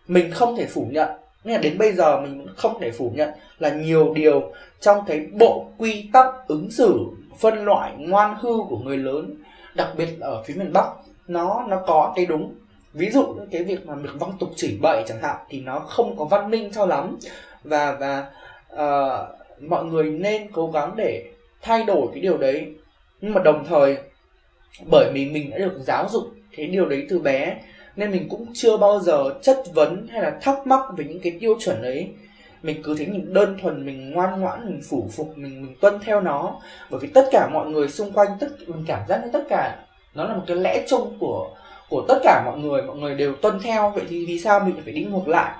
Mình 0.08 0.32
không 0.32 0.56
thể 0.58 0.66
phủ 0.66 0.88
nhận 0.92 1.10
nên 1.44 1.56
là 1.56 1.62
đến 1.62 1.78
bây 1.78 1.92
giờ 1.94 2.22
mình 2.22 2.40
cũng 2.40 2.56
không 2.58 2.80
thể 2.80 2.92
phủ 2.92 3.12
nhận 3.16 3.30
là 3.60 3.70
nhiều 3.70 4.14
điều 4.14 4.54
trong 4.80 5.06
cái 5.08 5.28
bộ 5.40 5.66
quy 5.78 6.10
tắc 6.14 6.26
ứng 6.48 6.72
xử, 6.72 7.00
phân 7.40 7.66
loại, 7.66 7.94
ngoan 7.98 8.36
hư 8.40 8.54
của 8.70 8.78
người 8.78 8.98
lớn, 8.98 9.36
đặc 9.76 9.88
biệt 9.98 10.10
là 10.18 10.28
ở 10.28 10.44
phía 10.44 10.54
miền 10.54 10.74
bắc, 10.74 10.88
nó 11.28 11.66
nó 11.70 11.82
có 11.88 12.14
cái 12.16 12.26
đúng. 12.26 12.56
Ví 12.94 13.10
dụ 13.10 13.36
cái 13.52 13.64
việc 13.64 13.86
mà 13.86 13.96
việc 13.96 14.10
văng 14.20 14.32
tục 14.40 14.50
chỉ 14.56 14.78
bậy 14.82 15.04
chẳng 15.08 15.22
hạn 15.22 15.36
thì 15.50 15.62
nó 15.62 15.80
không 15.80 16.18
có 16.18 16.26
văn 16.26 16.52
minh 16.52 16.72
cho 16.76 16.86
lắm. 16.86 17.18
Và 17.64 17.98
và 18.00 18.32
uh, 18.75 19.62
mọi 19.70 19.86
người 19.86 20.03
nên 20.03 20.51
cố 20.51 20.72
gắng 20.72 20.94
để 20.96 21.24
thay 21.62 21.84
đổi 21.84 22.08
cái 22.13 22.22
điều 22.22 22.38
đấy. 22.38 22.74
Nhưng 23.22 23.34
mà 23.34 23.41
đồng 23.44 23.65
thời 23.65 23.98
bởi 24.91 25.12
vì 25.13 25.25
mình 25.25 25.50
đã 25.50 25.58
được 25.58 25.77
giáo 25.79 26.10
dục 26.10 26.24
cái 26.58 26.65
điều 26.65 26.86
đấy 26.86 27.05
từ 27.10 27.20
bé 27.20 27.58
nên 27.96 28.12
mình 28.12 28.29
cũng 28.29 28.46
chưa 28.53 28.77
bao 28.77 29.00
giờ 29.00 29.34
chất 29.41 29.58
vấn 29.74 30.08
hay 30.12 30.22
là 30.22 30.38
thắc 30.41 30.67
mắc 30.67 30.82
về 30.98 31.05
những 31.05 31.20
cái 31.20 31.38
tiêu 31.39 31.55
chuẩn 31.60 31.82
ấy 31.82 32.10
mình 32.65 32.82
cứ 32.84 32.96
thấy 32.98 33.08
mình 33.08 33.34
đơn 33.34 33.58
thuần 33.62 33.86
mình 33.86 34.12
ngoan 34.12 34.41
ngoãn 34.41 34.65
mình 34.65 34.82
phủ 34.89 35.10
phục 35.12 35.38
mình 35.38 35.62
mình 35.62 35.75
tuân 35.82 36.00
theo 36.03 36.22
nó. 36.22 36.62
Bởi 36.89 37.00
vì 37.00 37.08
tất 37.08 37.25
cả 37.32 37.50
mọi 37.53 37.67
người 37.67 37.88
xung 37.88 38.12
quanh 38.12 38.27
tất 38.39 38.48
mình 38.67 38.86
cảm 38.88 39.01
giác 39.08 39.22
như 39.24 39.29
tất 39.34 39.44
cả 39.50 39.75
nó 40.13 40.24
là 40.24 40.36
một 40.36 40.44
cái 40.48 40.58
lẽ 40.58 40.86
chung 40.88 41.17
của 41.20 41.50
của 41.89 42.05
tất 42.08 42.20
cả 42.24 42.44
mọi 42.46 42.60
người. 42.60 42.82
Mọi 42.82 42.98
người 42.98 43.15
đều 43.15 43.36
tuân 43.36 43.60
theo. 43.63 43.91
Vậy 43.96 44.03
thì 44.10 44.25
vì 44.25 44.39
sao 44.39 44.60
mình 44.60 44.75
phải 44.84 44.94
đi 44.94 45.03
ngược 45.03 45.27
lại? 45.27 45.53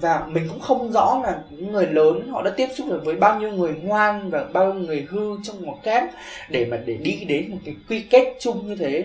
Và 0.00 0.26
mình 0.28 0.48
cũng 0.48 0.60
không 0.60 0.92
rõ 0.92 1.20
là 1.22 1.38
những 1.50 1.72
người 1.72 1.86
lớn 1.86 2.28
họ 2.30 2.42
đã 2.42 2.50
tiếp 2.50 2.68
xúc 2.76 2.86
được 2.90 3.02
với 3.04 3.16
bao 3.16 3.40
nhiêu 3.40 3.52
người 3.52 3.74
ngoan 3.82 4.30
và 4.30 4.44
bao 4.52 4.72
nhiêu 4.72 4.86
người 4.86 5.06
hư 5.10 5.36
trong 5.42 5.66
một 5.66 5.78
kép 5.82 6.02
để 6.50 6.66
mà 6.70 6.76
để 6.76 6.94
đi 6.94 7.24
đến 7.28 7.50
một 7.50 7.58
cái 7.64 7.74
quy 7.88 8.00
kết 8.00 8.36
chung 8.40 8.68
như 8.68 8.76
thế. 8.76 9.04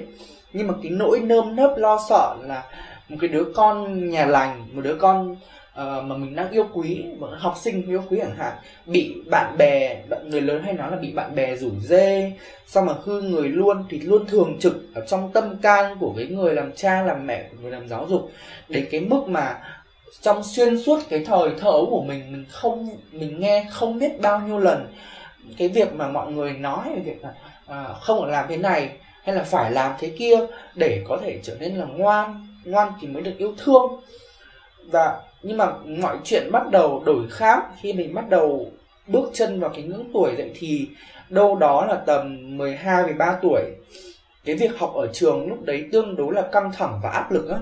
Nhưng 0.53 0.67
mà 0.67 0.74
cái 0.83 0.91
nỗi 0.91 1.19
nơm 1.19 1.55
nớp 1.55 1.77
lo 1.77 2.00
sợ 2.10 2.36
là 2.41 2.63
một 3.10 3.17
cái 3.21 3.27
đứa 3.27 3.43
con 3.55 4.10
nhà 4.10 4.25
lành 4.25 4.67
một 4.74 4.81
đứa 4.81 4.95
con 4.95 5.31
uh, 5.31 5.38
mà 5.77 6.17
mình 6.17 6.36
đang 6.36 6.51
yêu 6.51 6.67
quý 6.74 7.03
một 7.19 7.27
học 7.38 7.55
sinh 7.62 7.88
yêu 7.88 8.03
quý 8.10 8.17
chẳng 8.21 8.36
hạn 8.36 8.53
bị 8.86 9.15
bạn 9.29 9.57
bè 9.57 10.03
người 10.25 10.41
lớn 10.41 10.63
hay 10.63 10.74
nói 10.74 10.91
là 10.91 10.98
bị 10.98 11.12
bạn 11.12 11.36
bè 11.36 11.55
rủ 11.55 11.69
dê 11.81 12.31
xong 12.67 12.86
mà 12.86 12.93
hư 13.03 13.21
người 13.21 13.50
luôn 13.50 13.83
thì 13.89 14.00
luôn 14.00 14.25
thường 14.25 14.57
trực 14.60 14.93
ở 14.93 15.05
trong 15.07 15.31
tâm 15.33 15.57
can 15.62 15.98
của 16.00 16.13
cái 16.17 16.25
người 16.25 16.53
làm 16.53 16.71
cha 16.75 17.03
làm 17.03 17.27
mẹ 17.27 17.43
của 17.51 17.57
người 17.62 17.71
làm 17.71 17.88
giáo 17.88 18.07
dục. 18.10 18.31
Đến 18.69 18.88
cái 18.91 19.01
mức 19.01 19.21
mà 19.27 19.60
trong 20.22 20.44
xuyên 20.44 20.84
suốt 20.84 21.00
cái 21.10 21.24
thời 21.25 21.50
thơ 21.60 21.70
ấu 21.70 21.88
của 21.89 22.01
mình 22.01 22.32
mình 22.32 22.46
không 22.50 22.89
mình 23.12 23.39
nghe 23.39 23.65
không 23.72 24.00
biết 24.00 24.22
bao 24.22 24.39
nhiêu 24.39 24.58
lần 24.58 24.88
cái 25.58 25.68
việc 25.68 25.94
mà 25.94 26.08
mọi 26.08 26.32
người 26.32 26.53
nói 26.53 26.80
về 26.96 27.01
việc 27.01 27.24
là 27.24 27.34
à, 27.68 27.94
không 28.01 28.25
làm 28.25 28.46
thế 28.50 28.58
này 28.58 28.89
hay 29.24 29.36
là 29.36 29.44
phải 29.44 29.72
làm 29.72 29.96
thế 30.00 30.10
kia 30.18 30.39
để 30.75 31.03
có 31.08 31.18
thể 31.22 31.39
trở 31.44 31.56
nên 31.60 31.75
là 31.75 31.86
ngoan 31.86 32.48
ngoan 32.65 32.94
thì 33.01 33.08
mới 33.08 33.24
được 33.24 33.38
yêu 33.38 33.53
thương. 33.58 34.01
Và 34.91 35.22
nhưng 35.44 35.58
mà 35.58 35.65
mọi 35.86 36.18
chuyện 36.24 36.51
bắt 36.51 36.72
đầu 36.72 37.03
đổi 37.06 37.27
khác. 37.30 37.63
Khi 37.82 37.94
mình 37.94 38.13
bắt 38.13 38.30
đầu 38.30 38.72
bước 39.08 39.30
chân 39.34 39.60
vào 39.60 39.70
cái 39.70 39.84
ngưỡng 39.84 40.10
tuổi 40.13 40.36
dậy 40.38 40.51
thì 40.56 40.88
đâu 41.30 41.56
đó 41.56 41.86
là 41.86 41.96
tầm 41.96 42.58
12 42.58 43.03
13 43.03 43.38
tuổi 43.41 43.62
cái 44.46 44.56
việc 44.56 44.80
học 44.80 44.94
ở 44.96 45.08
trường 45.13 45.50
lúc 45.50 45.63
đấy 45.63 45.86
tương 45.91 46.15
đối 46.15 46.34
là 46.34 46.41
căng 46.51 46.72
thẳng 46.72 47.00
và 47.03 47.10
áp 47.10 47.32
lực 47.32 47.50
á 47.50 47.58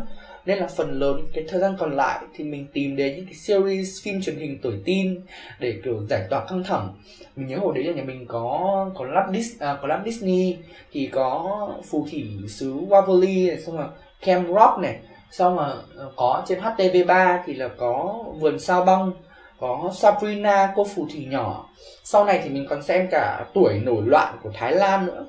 nên 0.46 0.58
là 0.58 0.68
phần 0.68 1.00
lớn 1.00 1.22
cái 1.34 1.44
thời 1.48 1.60
gian 1.60 1.76
còn 1.80 1.96
lại 1.96 2.20
thì 2.36 2.44
mình 2.44 2.68
tìm 2.74 2.96
đến 2.96 3.16
những 3.16 3.26
cái 3.26 3.34
series 3.34 4.04
phim 4.04 4.22
truyền 4.22 4.36
hình 4.36 4.60
tuổi 4.62 4.74
teen 4.86 5.22
để 5.60 5.74
kiểu 5.84 6.02
giải 6.10 6.24
tỏa 6.30 6.46
căng 6.46 6.64
thẳng. 6.64 6.94
Mình 7.36 7.48
nhớ 7.48 7.58
hồi 7.58 7.74
đấy 7.76 7.84
là 7.84 7.94
nhà 7.94 8.04
mình 8.04 8.26
có 8.28 8.90
có 8.96 9.06
lắp 9.06 9.26
Dis, 9.34 9.60
à, 9.60 9.78
có 9.82 9.88
lắp 9.88 10.02
Disney 10.06 10.58
thì 10.92 11.10
có 11.12 11.70
phù 11.90 12.08
thủy 12.12 12.24
xứ 12.48 12.74
Waverly 12.74 13.48
này 13.48 13.62
xong 13.62 13.78
rồi 13.78 13.88
Camp 14.22 14.48
Rock 14.48 14.80
này 14.82 15.00
xong 15.32 15.56
mà 15.56 15.74
ờ, 15.96 16.12
có 16.16 16.44
trên 16.48 16.60
HTV3 16.60 17.40
thì 17.46 17.54
là 17.54 17.68
có 17.68 18.24
vườn 18.40 18.60
sao 18.60 18.86
băng 18.86 19.12
có 19.60 19.92
Sabrina 19.96 20.74
cô 20.76 20.88
phù 20.96 21.08
thủy 21.12 21.26
nhỏ. 21.30 21.70
Sau 22.04 22.26
này 22.26 22.42
thì 22.44 22.50
mình 22.50 22.66
còn 22.70 22.84
xem 22.84 23.08
cả 23.12 23.46
tuổi 23.54 23.80
nổi 23.84 24.02
loạn 24.06 24.38
của 24.44 24.52
Thái 24.54 24.76
Lan 24.76 25.06
nữa. 25.06 25.26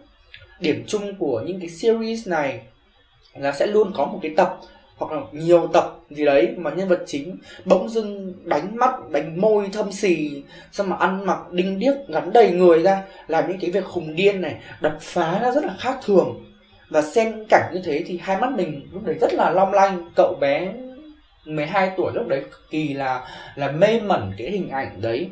Điểm 0.60 0.84
chung 0.86 1.14
của 1.18 1.42
những 1.46 1.60
cái 1.60 1.68
series 1.68 2.28
này 2.28 2.60
là 3.34 3.52
sẽ 3.52 3.66
luôn 3.66 3.92
có 3.94 4.04
một 4.04 4.18
cái 4.22 4.32
tập 4.36 4.58
hoặc 5.00 5.12
là 5.12 5.20
nhiều 5.32 5.68
tập 5.72 5.98
gì 6.10 6.24
đấy 6.24 6.54
mà 6.56 6.70
nhân 6.70 6.88
vật 6.88 7.02
chính 7.06 7.36
bỗng 7.64 7.88
dưng 7.88 8.34
đánh 8.44 8.76
mắt, 8.76 9.10
đánh 9.10 9.40
môi 9.40 9.68
thâm 9.72 9.92
xì, 9.92 10.42
xong 10.72 10.88
mà 10.90 10.96
ăn 10.96 11.26
mặc 11.26 11.52
đinh 11.52 11.78
điếc, 11.78 11.94
gắn 12.08 12.32
đầy 12.32 12.50
người 12.50 12.82
ra, 12.82 13.02
làm 13.28 13.48
những 13.48 13.58
cái 13.60 13.70
việc 13.70 13.84
khùng 13.84 14.16
điên 14.16 14.40
này, 14.40 14.56
đập 14.80 14.96
phá 15.00 15.38
nó 15.42 15.52
rất 15.52 15.64
là 15.64 15.74
khác 15.78 15.98
thường. 16.04 16.44
Và 16.88 17.02
xem 17.02 17.44
cảnh 17.48 17.70
như 17.74 17.80
thế 17.84 18.04
thì 18.06 18.18
hai 18.22 18.40
mắt 18.40 18.52
mình 18.56 18.88
lúc 18.92 19.04
đấy 19.04 19.16
rất 19.20 19.34
là 19.34 19.50
long 19.50 19.72
lanh. 19.72 20.10
Cậu 20.16 20.34
bé 20.40 20.72
12 21.44 21.92
tuổi 21.96 22.12
lúc 22.14 22.28
đấy 22.28 22.40
cực 22.50 22.70
kỳ 22.70 22.94
là 22.94 23.28
là 23.54 23.70
mê 23.70 24.00
mẩn 24.00 24.32
cái 24.38 24.50
hình 24.50 24.68
ảnh 24.68 25.00
đấy. 25.00 25.28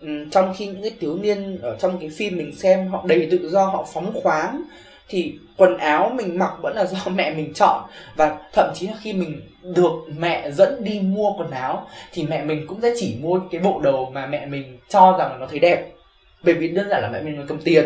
Ừ, 0.00 0.08
trong 0.30 0.54
khi 0.56 0.66
những 0.66 0.82
cái 0.82 0.92
thiếu 1.00 1.18
niên 1.18 1.58
ở 1.62 1.76
trong 1.80 1.98
cái 2.00 2.10
phim 2.16 2.36
mình 2.36 2.56
xem, 2.56 2.88
họ 2.88 3.04
đầy 3.06 3.28
tự 3.30 3.50
do, 3.50 3.64
họ 3.64 3.86
phóng 3.92 4.12
khoáng 4.22 4.62
thì 5.08 5.38
quần 5.56 5.78
áo 5.78 6.12
mình 6.14 6.38
mặc 6.38 6.52
vẫn 6.62 6.76
là 6.76 6.84
do 6.84 6.98
mẹ 7.14 7.34
mình 7.34 7.52
chọn. 7.54 7.82
Và 8.16 8.38
thậm 8.52 8.72
chí 8.74 8.86
là 8.86 8.94
khi 9.02 9.12
mình 9.12 9.40
được 9.62 9.92
mẹ 10.18 10.50
dẫn 10.50 10.84
đi 10.84 11.00
mua 11.00 11.32
quần 11.38 11.50
áo 11.50 11.86
thì 12.12 12.26
mẹ 12.26 12.44
mình 12.44 12.66
cũng 12.66 12.80
sẽ 12.82 12.92
chỉ 12.96 13.16
mua 13.20 13.40
cái 13.50 13.60
bộ 13.60 13.80
đồ 13.80 14.10
mà 14.10 14.26
mẹ 14.26 14.46
mình 14.46 14.78
cho 14.88 15.16
rằng 15.18 15.40
nó 15.40 15.46
thấy 15.46 15.58
đẹp. 15.58 15.92
Bởi 16.44 16.54
vì 16.54 16.68
đơn 16.68 16.88
giản 16.90 17.02
là 17.02 17.10
mẹ 17.12 17.22
mình 17.22 17.44
cầm 17.48 17.58
tiền. 17.64 17.84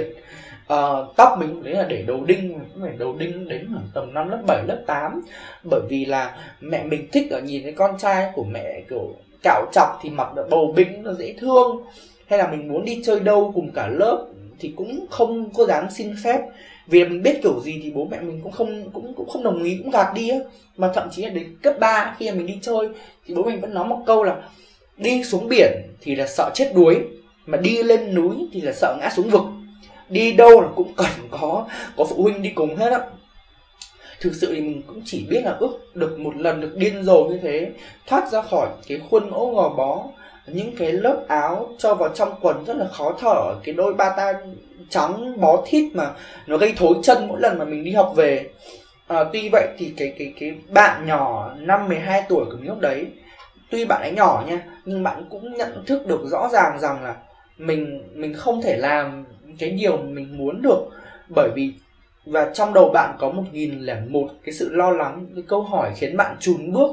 Uh, 0.73 1.17
tóc 1.17 1.39
mình 1.39 1.63
đấy 1.63 1.75
là 1.75 1.85
để 1.85 2.03
đầu 2.07 2.25
đinh 2.25 2.53
cũng 2.53 2.83
phải 2.83 2.93
đầu 2.99 3.17
đinh 3.19 3.49
đến 3.49 3.69
khoảng 3.73 3.89
tầm 3.95 4.15
năm 4.15 4.29
lớp 4.31 4.39
7, 4.47 4.63
lớp 4.67 4.83
8 4.87 5.23
bởi 5.71 5.81
vì 5.89 6.05
là 6.05 6.37
mẹ 6.61 6.85
mình 6.85 7.09
thích 7.13 7.31
ở 7.31 7.41
nhìn 7.41 7.63
cái 7.63 7.73
con 7.73 7.99
trai 7.99 8.31
của 8.35 8.45
mẹ 8.45 8.81
kiểu 8.91 9.15
cạo 9.43 9.67
chọc 9.73 9.99
thì 10.03 10.11
mặc 10.11 10.35
được 10.35 10.47
bầu 10.51 10.73
bĩnh 10.77 11.03
nó 11.03 11.13
dễ 11.13 11.35
thương. 11.39 11.85
Hay 12.27 12.39
là 12.39 12.49
mình 12.51 12.69
muốn 12.69 12.85
đi 12.85 13.03
chơi 13.05 13.21
đâu 13.21 13.53
cùng 13.55 13.73
cả 13.73 13.89
lớp 13.89 14.27
thì 14.59 14.73
cũng 14.77 15.07
không 15.11 15.51
có 15.55 15.67
dám 15.67 15.91
xin 15.91 16.15
phép 16.25 16.41
vì 16.87 17.05
mình 17.05 17.23
biết 17.23 17.41
kiểu 17.43 17.61
gì 17.61 17.81
thì 17.83 17.91
bố 17.91 18.09
mẹ 18.11 18.21
mình 18.21 18.41
cũng 18.43 18.53
không, 18.53 18.91
cũng 18.91 19.15
cũng 19.15 19.29
không 19.29 19.43
đồng 19.43 19.63
ý, 19.63 19.79
cũng 19.83 19.91
gạt 19.91 20.13
đi 20.15 20.29
á. 20.29 20.39
Mà 20.77 20.91
thậm 20.95 21.09
chí 21.13 21.23
là 21.23 21.29
đến 21.29 21.57
cấp 21.63 21.75
3 21.81 22.15
khi 22.19 22.31
mà 22.31 22.37
mình 22.37 22.47
đi 22.47 22.59
chơi, 22.63 22.89
thì 23.27 23.35
bố 23.35 23.43
mình 23.43 23.61
vẫn 23.61 23.75
nói 23.75 23.85
một 23.85 24.03
câu 24.07 24.25
là, 24.25 24.37
đi 24.97 25.25
xuống 25.25 25.49
biển 25.49 25.73
thì 26.01 26.15
là 26.15 26.27
sợ 26.27 26.51
chết 26.55 26.73
đuối, 26.75 27.01
mà 27.47 27.59
đi 27.59 27.83
lên 27.83 28.15
núi 28.15 28.37
thì 28.53 28.61
là 28.61 28.73
sợ 28.73 28.97
ngã 29.01 29.11
xuống 29.17 29.31
vực. 29.31 29.43
Đi 30.09 30.33
đâu 30.33 30.61
là 30.61 30.69
cũng 30.77 30.93
cần 30.97 31.11
có 31.31 31.67
có 31.97 32.05
phụ 32.05 32.23
huynh 32.23 32.43
đi 32.43 32.51
cùng 32.51 32.77
hết 32.77 32.93
á. 32.93 33.01
Thực 34.21 34.35
sự 34.35 34.55
thì 34.55 34.61
mình 34.61 34.83
cũng 34.87 35.03
chỉ 35.05 35.27
biết 35.31 35.41
là, 35.45 35.57
ước, 35.61 35.79
được 35.95 36.19
một 36.19 36.37
lần 36.37 36.61
được 36.61 36.77
điên 36.77 37.03
rồ 37.05 37.25
như 37.25 37.39
thế, 37.43 37.71
thoát 38.07 38.31
ra 38.31 38.43
khỏi 38.43 38.69
cái 38.89 39.01
khuôn 39.11 39.31
mẫu 39.31 39.55
gò 39.55 39.69
bó 39.69 40.05
những 40.47 40.77
cái 40.77 40.93
lớp 40.93 41.25
áo 41.29 41.69
cho 41.79 41.95
vào 41.95 42.09
trong 42.09 42.35
quần 42.41 42.65
rất 42.65 42.77
là 42.77 42.89
khó 42.89 43.13
thở. 43.21 43.55
Cái 43.65 43.75
đôi 43.75 43.95
ba 43.95 44.11
ta 44.17 44.33
trắng 44.89 45.41
bó 45.41 45.65
thít 45.67 45.97
mà 45.97 46.11
nó 46.47 46.57
gây 46.57 46.75
thối 46.77 46.95
chân 47.03 47.29
mỗi 47.29 47.41
lần 47.41 47.59
mà 47.59 47.65
mình 47.65 47.85
đi 47.85 47.93
học 47.93 48.13
về. 48.17 48.51
À, 49.07 49.25
tuy 49.33 49.49
vậy 49.53 49.69
thì 49.79 49.95
cái 49.97 50.15
cái 50.19 50.33
cái 50.41 50.55
bạn 50.69 51.07
nhỏ 51.07 51.55
năm 51.59 51.89
12 51.89 52.23
tuổi 52.29 52.45
của 52.45 52.57
mình 52.57 52.69
lúc 52.69 52.81
đấy 52.81 53.07
tuy 53.71 53.85
bạn 53.85 54.03
ấy 54.03 54.13
nhỏ 54.13 54.45
nha 54.49 54.61
nhưng 54.85 55.03
bạn 55.03 55.25
cũng 55.31 55.55
nhận 55.55 55.85
thức 55.87 56.07
được 56.07 56.21
rõ 56.25 56.49
ràng 56.53 56.79
rằng 56.81 57.05
là 57.05 57.17
mình 57.59 58.03
mình 58.15 58.35
không 58.35 58.63
thể 58.63 58.77
làm 58.77 59.25
cái 59.59 59.71
điều 59.71 59.97
mình 59.97 60.39
muốn 60.39 60.63
được. 60.63 60.81
Bởi 61.29 61.51
vì 61.55 61.73
và 62.27 62.51
trong 62.55 62.75
đầu 62.75 62.91
bạn 62.95 63.17
có 63.19 63.31
một 63.31 63.43
nghìn 63.53 63.81
lẻ 63.81 64.01
một 64.09 64.29
cái 64.45 64.55
sự 64.55 64.69
lo 64.73 64.91
lắng 64.91 65.27
cái 65.35 65.45
câu 65.49 65.63
hỏi 65.63 65.93
khiến 65.97 66.17
bạn 66.17 66.37
chùn 66.41 66.73
bước 66.73 66.91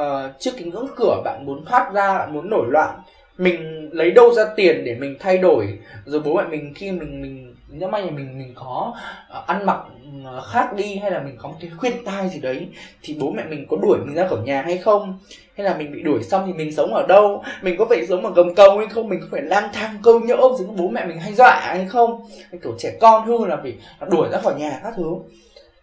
uh, 0.00 0.40
trước 0.40 0.50
cái 0.56 0.64
ngưỡng 0.64 0.88
cửa 0.96 1.22
bạn 1.24 1.46
muốn 1.46 1.64
thoát 1.64 1.92
ra 1.94 2.18
bạn 2.18 2.32
muốn 2.32 2.50
nổi 2.50 2.66
loạn 2.70 3.00
mình 3.38 3.88
lấy 3.92 4.10
đâu 4.10 4.34
ra 4.34 4.44
tiền 4.56 4.84
để 4.84 4.94
mình 4.94 5.16
thay 5.20 5.38
đổi? 5.38 5.78
Rồi 6.04 6.20
bố 6.24 6.34
mẹ 6.34 6.44
mình 6.50 6.74
khi 6.74 6.92
mình 6.92 7.22
mình 7.22 7.54
nếu 7.68 7.88
may 7.88 8.10
mình 8.10 8.38
mình 8.38 8.52
có 8.54 8.92
uh, 9.38 9.46
ăn 9.46 9.66
mặc 9.66 9.78
ờ, 10.24 10.40
khác 10.40 10.74
đi 10.76 10.96
hay 10.96 11.10
là 11.10 11.22
mình 11.22 11.36
có 11.38 11.48
một 11.48 11.54
cái 11.60 11.70
khuyên 11.76 12.04
tai 12.04 12.28
gì 12.28 12.40
đấy 12.40 12.68
thì 13.02 13.16
bố 13.20 13.30
mẹ 13.30 13.44
mình 13.44 13.66
có 13.70 13.76
đuổi 13.76 13.98
mình 13.98 14.14
ra 14.14 14.26
khỏi 14.28 14.38
nhà 14.44 14.62
hay 14.62 14.78
không? 14.78 15.18
Hay 15.56 15.64
là 15.64 15.76
mình 15.76 15.92
bị 15.92 16.02
đuổi 16.02 16.22
xong 16.22 16.42
thì 16.46 16.52
mình 16.52 16.72
sống 16.72 16.94
ở 16.94 17.06
đâu? 17.06 17.42
Mình 17.62 17.76
có 17.78 17.86
phải 17.88 18.06
sống 18.06 18.26
ở 18.26 18.32
gầm 18.36 18.54
cầu 18.54 18.78
hay 18.78 18.86
không? 18.86 19.08
Mình 19.08 19.20
có 19.20 19.26
phải 19.30 19.42
lang 19.42 19.68
thang 19.72 19.98
câu 20.02 20.20
nhỡ 20.20 20.36
giống 20.58 20.76
bố 20.76 20.88
mẹ 20.88 21.04
mình 21.06 21.18
hay 21.18 21.34
dọa 21.34 21.60
hay 21.60 21.86
không? 21.88 22.26
Cái 22.50 22.60
kiểu 22.62 22.74
trẻ 22.78 22.96
con 23.00 23.26
hư 23.26 23.46
là 23.46 23.56
bị 23.56 23.74
đuổi 24.10 24.28
ra 24.32 24.38
khỏi 24.38 24.54
nhà 24.54 24.80
các 24.82 24.94
thứ. 24.96 25.14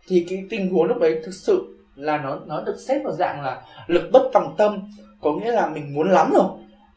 Thì 0.08 0.26
cái 0.30 0.44
tình 0.50 0.70
huống 0.70 0.88
lúc 0.88 0.98
đấy 0.98 1.20
thực 1.26 1.34
sự 1.34 1.81
là 2.02 2.18
nó 2.18 2.40
nó 2.46 2.62
được 2.62 2.76
xếp 2.88 3.02
vào 3.04 3.14
dạng 3.14 3.44
là 3.44 3.62
lực 3.88 4.10
bất 4.12 4.30
tòng 4.34 4.56
tâm, 4.58 4.92
có 5.22 5.34
nghĩa 5.34 5.52
là 5.52 5.70
mình 5.70 5.94
muốn 5.94 6.12
lắm 6.12 6.32
rồi, 6.34 6.46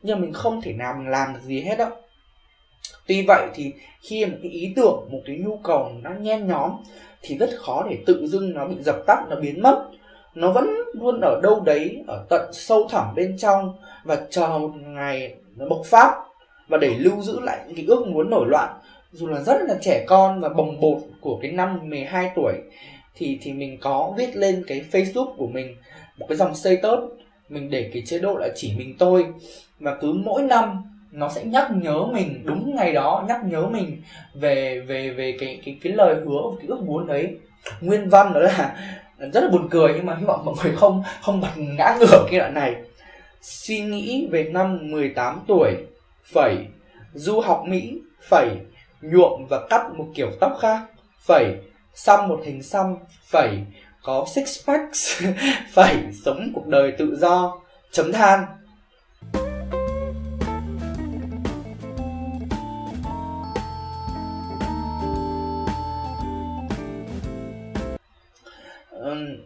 nhưng 0.03 0.21
mình 0.21 0.33
không 0.33 0.61
thể 0.63 0.73
nào 0.73 0.95
mình 0.99 1.09
làm 1.09 1.35
được 1.35 1.41
gì 1.43 1.61
hết 1.61 1.79
đó 1.79 1.91
tuy 3.07 3.25
vậy 3.29 3.49
thì 3.55 3.73
khi 4.01 4.27
một 4.27 4.37
cái 4.43 4.51
ý 4.53 4.73
tưởng, 4.77 5.09
một 5.11 5.21
cái 5.27 5.37
nhu 5.37 5.57
cầu 5.57 5.93
nó 6.03 6.11
nhen 6.11 6.47
nhóm 6.47 6.71
thì 7.23 7.39
rất 7.39 7.51
khó 7.57 7.87
để 7.91 7.99
tự 8.07 8.27
dưng 8.27 8.55
nó 8.55 8.67
bị 8.67 8.77
dập 8.81 8.97
tắt, 9.07 9.25
nó 9.29 9.37
biến 9.37 9.63
mất. 9.63 9.89
Nó 10.35 10.53
vẫn 10.53 10.71
luôn 10.93 11.21
ở 11.21 11.41
đâu 11.43 11.61
đấy, 11.61 12.05
ở 12.07 12.27
tận 12.29 12.53
sâu 12.53 12.89
thẳm 12.91 13.15
bên 13.15 13.37
trong 13.39 13.77
và 14.05 14.19
chờ 14.31 14.47
một 14.47 14.71
ngày 14.77 15.35
nó 15.57 15.69
bộc 15.69 15.83
phát 15.87 16.15
và 16.69 16.79
để 16.79 16.95
lưu 16.99 17.23
giữ 17.23 17.41
lại 17.41 17.59
những 17.67 17.77
cái 17.77 17.85
ước 17.89 18.07
muốn 18.07 18.31
nổi 18.31 18.47
loạn. 18.49 18.75
Dù 19.13 19.27
là 19.27 19.41
rất 19.41 19.57
là 19.69 19.75
trẻ 19.81 20.05
con 20.09 20.41
và 20.41 20.49
bồng 20.49 20.81
bột 20.81 20.99
của 21.21 21.39
cái 21.43 21.53
năm 21.53 21.91
12 21.91 22.31
tuổi 22.35 22.53
thì 23.15 23.39
thì 23.43 23.53
mình 23.53 23.79
có 23.81 24.15
viết 24.17 24.37
lên 24.37 24.65
cái 24.67 24.85
Facebook 24.93 25.37
của 25.37 25.47
mình 25.47 25.77
một 26.19 26.27
cái 26.29 26.37
dòng 26.37 26.55
status. 26.55 26.99
Mình 27.49 27.71
để 27.71 27.91
cái 27.93 28.03
chế 28.07 28.19
độ 28.19 28.37
là 28.37 28.49
chỉ 28.55 28.75
mình 28.79 28.95
tôi. 28.99 29.27
Và 29.79 29.95
cứ 30.01 30.13
mỗi 30.13 30.43
năm 30.43 30.83
nó 31.13 31.29
sẽ 31.29 31.45
nhắc 31.45 31.71
nhớ 31.83 32.07
mình, 32.13 32.43
đúng 32.45 32.77
ngày 32.77 32.93
đó 32.93 33.25
nhắc 33.29 33.41
nhớ 33.45 33.67
mình 33.67 34.03
về 34.35 34.81
về 34.81 35.11
về 35.11 35.37
cái 35.41 35.61
cái 35.65 35.79
cái 35.83 35.93
lời 35.93 36.15
hứa, 36.15 36.43
cái 36.59 36.67
ước 36.69 36.81
muốn 36.83 37.07
đấy. 37.07 37.37
Nguyên 37.81 38.09
văn 38.09 38.33
đó 38.33 38.41
là 38.41 38.77
rất 39.33 39.41
là 39.41 39.49
buồn 39.51 39.69
cười 39.71 39.93
nhưng 39.97 40.07
mà 40.07 40.17
hy 40.17 40.25
vọng 40.25 40.45
mọi 40.45 40.55
người 40.63 40.73
không 40.77 41.03
không 41.23 41.41
bật 41.41 41.53
ngã 41.57 41.97
ngửa 42.01 42.27
cái 42.31 42.39
đoạn 42.39 42.55
này. 42.55 42.75
Suy 43.41 43.81
nghĩ 43.81 44.29
về 44.31 44.45
năm 44.45 44.79
18 44.91 45.41
tuổi, 45.47 45.73
phẩy, 46.33 46.57
du 47.13 47.41
học 47.41 47.65
Mỹ, 47.69 47.99
phẩy, 48.29 48.49
nhuộm 49.03 49.47
và 49.51 49.67
cắt 49.71 49.95
một 49.95 50.07
kiểu 50.15 50.31
tóc 50.41 50.59
khác, 50.61 50.81
phẩy 51.27 51.57
xăm 51.95 52.29
một 52.29 52.41
hình 52.45 52.63
xăm 52.63 52.97
phẩy 53.31 53.59
có 54.03 54.27
six 54.35 54.67
packs 54.67 55.23
phẩy 55.73 55.97
sống 56.25 56.51
cuộc 56.55 56.67
đời 56.67 56.93
tự 56.99 57.17
do. 57.17 57.61
Chấm 57.93 58.13
than. 58.13 58.47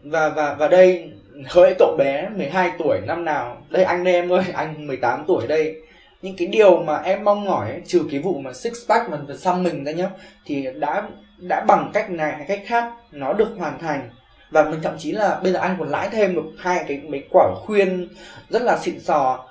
Và 0.03 0.29
và 0.29 0.55
và 0.59 0.67
đây 0.67 1.11
hỡi 1.45 1.75
cậu 1.79 1.95
bé 1.97 2.29
12 2.29 2.71
tuổi 2.79 2.99
năm 3.07 3.25
nào? 3.25 3.61
Đây 3.69 3.83
anh 3.83 4.03
đây 4.03 4.13
em 4.13 4.33
ơi 4.33 4.43
anh 4.53 4.87
18 4.87 5.23
tuổi 5.27 5.47
đây. 5.47 5.81
Những 6.21 6.35
cái 6.37 6.47
điều 6.47 6.83
mà 6.83 6.97
em 6.97 7.23
mong 7.23 7.45
mỏi 7.45 7.71
ấy, 7.71 7.81
trừ 7.85 8.05
cái 8.11 8.19
vụ 8.19 8.39
mà 8.39 8.53
six 8.53 8.73
pack 8.89 9.09
mà 9.09 9.17
xăm 9.37 9.63
mình 9.63 9.83
ra 9.83 9.91
nhá 9.91 10.09
thì 10.45 10.67
đã 10.75 11.07
đã 11.39 11.65
bằng 11.67 11.91
cách 11.93 12.09
này 12.09 12.31
hay 12.31 12.45
cách 12.47 12.61
khác, 12.65 12.93
nó 13.11 13.33
được 13.33 13.55
hoàn 13.57 13.79
thành. 13.79 14.09
Và 14.51 14.63
mình 14.63 14.79
thậm 14.83 14.93
chí 14.97 15.11
là 15.11 15.39
bây 15.43 15.51
giờ 15.51 15.59
anh 15.59 15.75
còn 15.79 15.89
lãi 15.89 16.09
thêm 16.11 16.35
được 16.35 16.51
hai 16.57 16.85
cái, 16.87 17.01
mấy 17.07 17.23
quả 17.31 17.55
khuyên 17.65 18.07
rất 18.49 18.61
là 18.61 18.77
xịn 18.77 18.99
sò. 18.99 19.45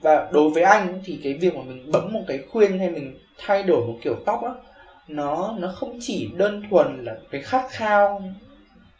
Và 0.00 0.28
đối 0.32 0.50
với 0.50 0.62
anh 0.62 1.00
thì 1.04 1.20
cái 1.24 1.34
việc 1.34 1.56
mà 1.56 1.62
mình 1.62 1.92
bấm 1.92 2.12
một 2.12 2.22
cái 2.28 2.38
khuyên 2.50 2.78
hay 2.78 2.90
mình 2.90 3.18
thay 3.38 3.62
đổi 3.62 3.86
một 3.86 3.98
kiểu 4.02 4.16
tóc 4.26 4.42
á, 4.44 4.50
nó 5.08 5.54
nó 5.58 5.72
không 5.76 5.98
chỉ 6.00 6.30
đơn 6.34 6.62
thuần 6.70 7.04
là 7.04 7.14
cái 7.30 7.42
khát 7.42 7.64
khao 7.70 8.22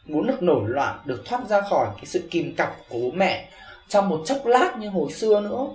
muốn 0.06 0.26
được 0.26 0.42
nổi 0.42 0.62
loạn, 0.66 0.98
được 1.04 1.22
thoát 1.26 1.48
ra 1.48 1.60
khỏi 1.60 1.86
cái 1.96 2.04
sự 2.04 2.28
kìm 2.30 2.54
cặp 2.56 2.74
của 2.88 2.98
bố 2.98 3.10
mẹ 3.10 3.48
trong 3.88 4.08
một 4.08 4.22
chốc 4.24 4.46
lát 4.46 4.78
như 4.78 4.88
hồi 4.88 5.12
xưa 5.12 5.40
nữa, 5.40 5.66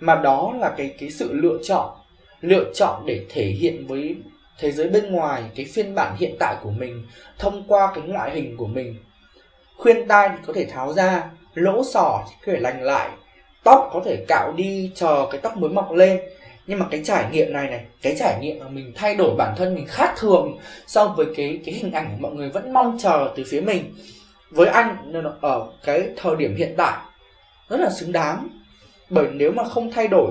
mà 0.00 0.14
đó 0.14 0.54
là 0.58 0.74
cái 0.76 0.94
cái 0.98 1.10
sự 1.10 1.32
lựa 1.32 1.58
chọn 1.64 1.90
lựa 2.40 2.64
chọn 2.74 3.02
để 3.06 3.26
thể 3.28 3.44
hiện 3.44 3.86
với 3.86 4.16
thế 4.58 4.72
giới 4.72 4.88
bên 4.88 5.12
ngoài, 5.12 5.42
cái 5.56 5.66
phiên 5.74 5.94
bản 5.94 6.16
hiện 6.16 6.36
tại 6.38 6.56
của 6.62 6.70
mình, 6.70 7.06
thông 7.38 7.64
qua 7.68 7.92
cái 7.94 8.04
ngoại 8.04 8.30
hình 8.30 8.56
của 8.56 8.66
mình. 8.66 8.96
Khuyên 9.76 10.08
tai 10.08 10.28
thì 10.28 10.36
có 10.46 10.52
thể 10.52 10.64
tháo 10.64 10.92
ra, 10.92 11.30
lỗ 11.54 11.84
sỏ 11.84 12.24
thì 12.28 12.34
có 12.46 12.52
thể 12.52 12.60
lành 12.60 12.82
lại, 12.82 13.08
tóc 13.64 13.90
có 13.92 14.02
thể 14.04 14.24
cạo 14.28 14.52
đi 14.56 14.90
chờ 14.94 15.26
cái 15.30 15.40
tóc 15.40 15.56
mới 15.56 15.70
mọc 15.70 15.92
lên. 15.92 16.20
Nhưng 16.66 16.78
mà 16.78 16.86
cái 16.90 17.02
trải 17.04 17.24
nghiệm 17.30 17.52
này 17.52 17.70
này, 17.70 17.84
cái 18.02 18.16
trải 18.18 18.38
nghiệm 18.40 18.58
mà 18.58 18.68
mình 18.68 18.92
thay 18.96 19.14
đổi 19.14 19.34
bản 19.36 19.54
thân 19.56 19.74
mình 19.74 19.86
khác 19.86 20.14
thường 20.16 20.58
so 20.86 21.06
với 21.06 21.26
cái 21.36 21.60
cái 21.64 21.74
hình 21.74 21.92
ảnh 21.92 22.22
mọi 22.22 22.32
người 22.32 22.48
vẫn 22.48 22.72
mong 22.72 22.98
chờ 23.00 23.32
từ 23.36 23.44
phía 23.48 23.60
mình. 23.60 23.94
Với 24.50 24.68
anh 24.68 25.12
ở 25.40 25.72
cái 25.84 26.08
thời 26.16 26.36
điểm 26.36 26.56
hiện 26.56 26.74
tại, 26.76 26.98
rất 27.68 27.80
là 27.80 27.90
xứng 27.90 28.12
đáng. 28.12 28.48
Bởi 29.10 29.26
nếu 29.32 29.52
mà 29.52 29.64
không 29.64 29.90
thay 29.90 30.08
đổi, 30.08 30.30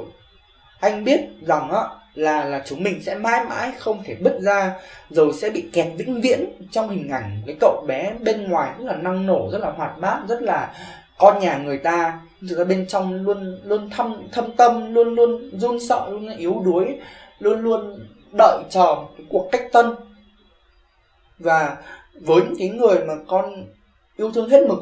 anh 0.80 1.04
biết 1.04 1.22
rằng 1.42 1.72
á 1.72 1.82
là 2.14 2.46
là 2.46 2.64
chúng 2.66 2.84
mình 2.84 3.04
sẽ 3.04 3.16
mãi 3.16 3.46
mãi 3.50 3.72
không 3.78 4.04
thể 4.06 4.16
bứt 4.16 4.40
ra, 4.42 4.74
rồi 5.10 5.34
sẽ 5.34 5.50
bị 5.50 5.70
kẹt 5.74 5.88
vĩnh 5.98 6.22
viễn 6.22 6.46
trong 6.72 6.90
hình 6.90 7.10
ảnh 7.10 7.42
cái 7.46 7.56
cậu 7.60 7.86
bé 7.88 8.14
bên 8.20 8.50
ngoài 8.50 8.72
rất 8.78 8.86
là 8.86 8.96
năng 8.96 9.26
nổ, 9.26 9.50
rất 9.52 9.60
là 9.62 9.72
hoạt 9.72 10.00
bát, 10.00 10.20
rất 10.30 10.42
là 10.42 10.74
con 11.18 11.40
nhà 11.40 11.58
người 11.58 11.78
ta. 11.78 12.20
Thực 12.50 12.58
ra 12.58 12.64
bên 12.64 12.86
trong 12.88 13.24
luôn 13.24 13.62
luôn 13.64 13.90
thâm 13.90 14.28
thâm 14.32 14.52
tâm, 14.52 14.94
luôn 14.94 15.16
luôn 15.16 15.60
run 15.60 15.80
sợ, 15.80 16.08
luôn 16.10 16.38
yếu 16.38 16.62
đuối, 16.66 16.98
luôn 17.40 17.60
luôn 17.60 18.08
đợi 18.38 18.64
chờ 18.70 18.96
cái 19.18 19.26
cuộc 19.30 19.50
cách 19.52 19.64
tân. 19.74 19.86
Và 21.40 21.78
với 22.14 22.42
những 22.42 22.56
cái 22.60 22.70
người 22.70 23.00
mà 23.06 23.14
con 23.28 23.66
yêu 24.18 24.32
thương 24.32 24.50
hết 24.50 24.68
mực, 24.68 24.80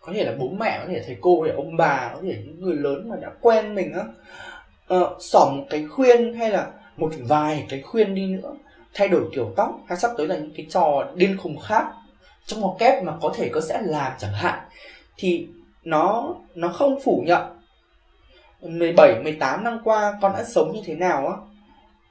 có 0.00 0.12
thể 0.14 0.24
là 0.24 0.32
bố 0.38 0.48
mẹ, 0.48 0.78
có 0.82 0.84
thể 0.88 0.94
là 0.94 1.02
thầy 1.06 1.16
cô, 1.20 1.40
có 1.40 1.46
thể 1.46 1.54
ông 1.56 1.76
bà, 1.76 2.10
có 2.14 2.20
thể 2.22 2.42
những 2.46 2.60
người 2.60 2.76
lớn 2.76 3.08
mà 3.08 3.16
đã 3.16 3.30
quen 3.40 3.74
mình 3.74 3.92
á 3.92 4.04
Ờ, 4.88 5.00
uh, 5.00 5.22
xỏ 5.22 5.52
một 5.56 5.64
cái 5.70 5.86
khuyên 5.86 6.34
hay 6.34 6.50
là 6.50 6.66
một 6.96 7.12
vài 7.28 7.66
cái 7.68 7.82
khuyên 7.82 8.14
đi 8.14 8.26
nữa. 8.26 8.54
Thay 8.94 9.08
đổi 9.08 9.22
kiểu 9.34 9.52
tóc 9.56 9.80
hay 9.88 9.98
sắp 9.98 10.10
tới 10.16 10.26
là 10.26 10.36
những 10.36 10.52
cái 10.56 10.66
trò 10.70 11.08
điên 11.14 11.36
khùng 11.38 11.58
khác 11.58 11.86
trong 12.46 12.60
một 12.60 12.76
kép 12.78 13.02
mà 13.02 13.12
có 13.22 13.32
thể 13.36 13.48
có 13.48 13.60
sẽ 13.60 13.80
làm 13.82 14.12
chẳng 14.18 14.32
hạn 14.32 14.58
thì 15.16 15.46
nó 15.84 16.34
nó 16.54 16.68
không 16.68 17.00
phủ 17.04 17.22
nhận. 17.26 17.42
17 18.60 19.22
18 19.22 19.64
năm 19.64 19.80
qua 19.84 20.18
con 20.22 20.32
đã 20.32 20.44
sống 20.44 20.72
như 20.72 20.80
thế 20.84 20.94
nào 20.94 21.26
á? 21.26 21.34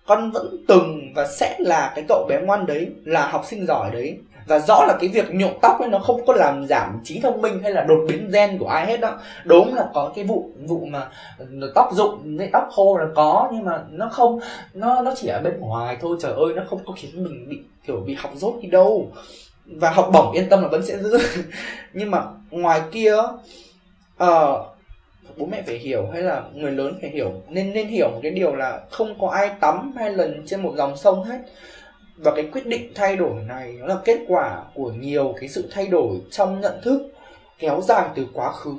Con 0.06 0.32
vẫn 0.32 0.66
từng 0.68 1.14
và 1.16 1.28
sẽ 1.28 1.56
là 1.60 1.92
cái 1.96 2.06
cậu 2.08 2.26
bé 2.30 2.42
ngoan 2.42 2.66
đấy 2.66 2.92
là 3.06 3.28
học 3.28 3.46
sinh 3.46 3.66
giỏi 3.66 3.92
đấy 3.92 4.18
và 4.48 4.60
rõ 4.60 4.86
là 4.88 4.98
cái 5.00 5.10
việc 5.10 5.26
nhuộm 5.32 5.52
tóc 5.62 5.80
ấy 5.80 5.90
nó 5.90 6.00
không 6.00 6.26
có 6.26 6.34
làm 6.34 6.66
giảm 6.68 7.02
trí 7.04 7.20
thông 7.20 7.42
minh 7.42 7.60
hay 7.64 7.72
là 7.72 7.84
đột 7.84 8.00
biến 8.08 8.30
gen 8.34 8.58
của 8.58 8.68
ai 8.68 8.86
hết 8.86 8.98
đó. 8.98 9.20
Đúng 9.46 9.76
là 9.76 9.86
có 9.94 10.12
cái 10.16 10.26
vụ 10.26 10.50
vụ 10.68 10.86
mà 10.86 11.08
ờ, 11.38 11.46
tóc 11.76 11.90
rụng 11.94 12.38
hay 12.40 12.50
tóc 12.54 12.68
khô 12.72 12.98
là 12.98 13.06
có 13.16 13.50
nhưng 13.54 13.66
mà 13.66 13.84
nó 13.90 14.10
không 14.10 14.40
nó 14.74 15.02
nó 15.02 15.14
chỉ 15.16 15.28
ở 15.28 15.42
bên 15.44 15.60
ngoài 15.60 15.98
thôi. 16.02 16.18
Trời 16.22 16.34
ơi 16.34 16.54
nó 16.56 16.64
không 16.70 16.80
có 16.86 16.94
khiến 16.98 17.24
mình 17.24 17.50
bị 17.50 17.60
kiểu 17.88 18.04
bị 18.06 18.14
học 18.14 18.32
dốt 18.36 18.56
đi 18.62 18.70
đâu. 18.70 19.12
Và 19.66 19.90
học 19.90 20.10
bổng 20.14 20.32
yên 20.32 20.50
tâm 20.50 20.62
là 20.62 20.68
vẫn 20.68 20.86
sẽ 20.86 20.98
giữ. 20.98 21.18
Nhưng 21.94 22.12
mà 22.12 22.24
ngoài 22.52 22.82
kia 22.92 23.16
uh, 24.24 24.66
bố 25.38 25.46
mẹ 25.46 25.62
phải 25.66 25.78
hiểu 25.78 26.08
hay 26.14 26.22
là 26.22 26.44
người 26.54 26.72
lớn 26.72 26.98
phải 27.02 27.10
hiểu. 27.10 27.32
Nên 27.50 27.74
nên 27.74 27.88
hiểu 27.88 28.10
một 28.10 28.20
cái 28.24 28.32
điều 28.32 28.56
là 28.56 28.82
không 28.92 29.20
có 29.20 29.30
ai 29.30 29.52
tắm 29.60 29.94
hai 29.98 30.12
lần 30.12 30.44
trên 30.46 30.62
một 30.62 30.74
dòng 30.78 30.98
sông 30.98 31.24
hết 31.24 31.40
và 32.18 32.32
cái 32.36 32.50
quyết 32.52 32.68
định 32.68 32.92
thay 32.96 33.16
đổi 33.16 33.44
này 33.48 33.76
nó 33.80 33.86
là 33.86 33.98
kết 34.06 34.18
quả 34.28 34.64
của 34.74 34.92
nhiều 34.92 35.34
cái 35.40 35.50
sự 35.50 35.70
thay 35.72 35.88
đổi 35.88 36.22
trong 36.32 36.62
nhận 36.62 36.82
thức, 36.84 37.12
kéo 37.60 37.82
dài 37.82 38.10
từ 38.16 38.28
quá 38.34 38.52
khứ 38.52 38.78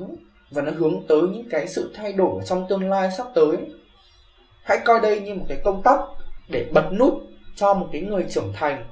và 0.50 0.62
nó 0.62 0.72
hướng 0.76 1.02
tới 1.08 1.22
những 1.22 1.48
cái 1.50 1.68
sự 1.68 1.92
thay 1.94 2.12
đổi 2.12 2.42
trong 2.44 2.66
tương 2.68 2.90
lai 2.90 3.10
sắp 3.16 3.26
tới. 3.34 3.56
Hãy 4.62 4.78
coi 4.84 5.00
đây 5.00 5.20
như 5.20 5.34
một 5.34 5.44
cái 5.48 5.58
công 5.64 5.82
tắc 5.82 6.00
để 6.48 6.66
bật 6.72 6.90
nút 6.92 7.14
cho 7.56 7.74
một 7.74 7.88
cái 7.92 8.00
người 8.00 8.26
trưởng 8.28 8.52
thành. 8.54 8.84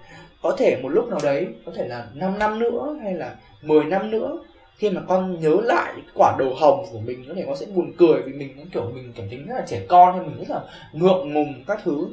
Có 0.42 0.56
thể 0.58 0.80
một 0.82 0.88
lúc 0.88 1.08
nào 1.08 1.18
đấy, 1.22 1.46
có 1.66 1.72
thể 1.76 1.88
là 1.88 2.06
5 2.14 2.38
năm 2.38 2.58
nữa 2.58 2.98
hay 3.02 3.14
là 3.14 3.36
10 3.62 3.84
năm 3.84 4.10
nữa, 4.10 4.38
khi 4.76 4.90
mà 4.90 5.02
con 5.08 5.40
nhớ 5.40 5.56
lại 5.64 5.92
quả 6.14 6.36
đầu 6.38 6.54
hồng 6.54 6.86
của 6.92 6.98
mình, 6.98 7.24
có 7.28 7.34
thể 7.34 7.44
con 7.46 7.56
sẽ 7.56 7.66
buồn 7.66 7.92
cười 7.98 8.22
vì 8.22 8.32
mình 8.32 8.54
cũng 8.56 8.66
kiểu 8.72 8.90
mình 8.94 9.12
cảm 9.16 9.26
thấy 9.28 9.38
rất 9.38 9.54
là 9.54 9.64
trẻ 9.66 9.86
con, 9.88 10.18
hay 10.18 10.26
mình 10.26 10.38
rất 10.38 10.50
là 10.50 10.60
ngượng 10.92 11.34
ngùng 11.34 11.64
các 11.66 11.80
thứ 11.84 12.06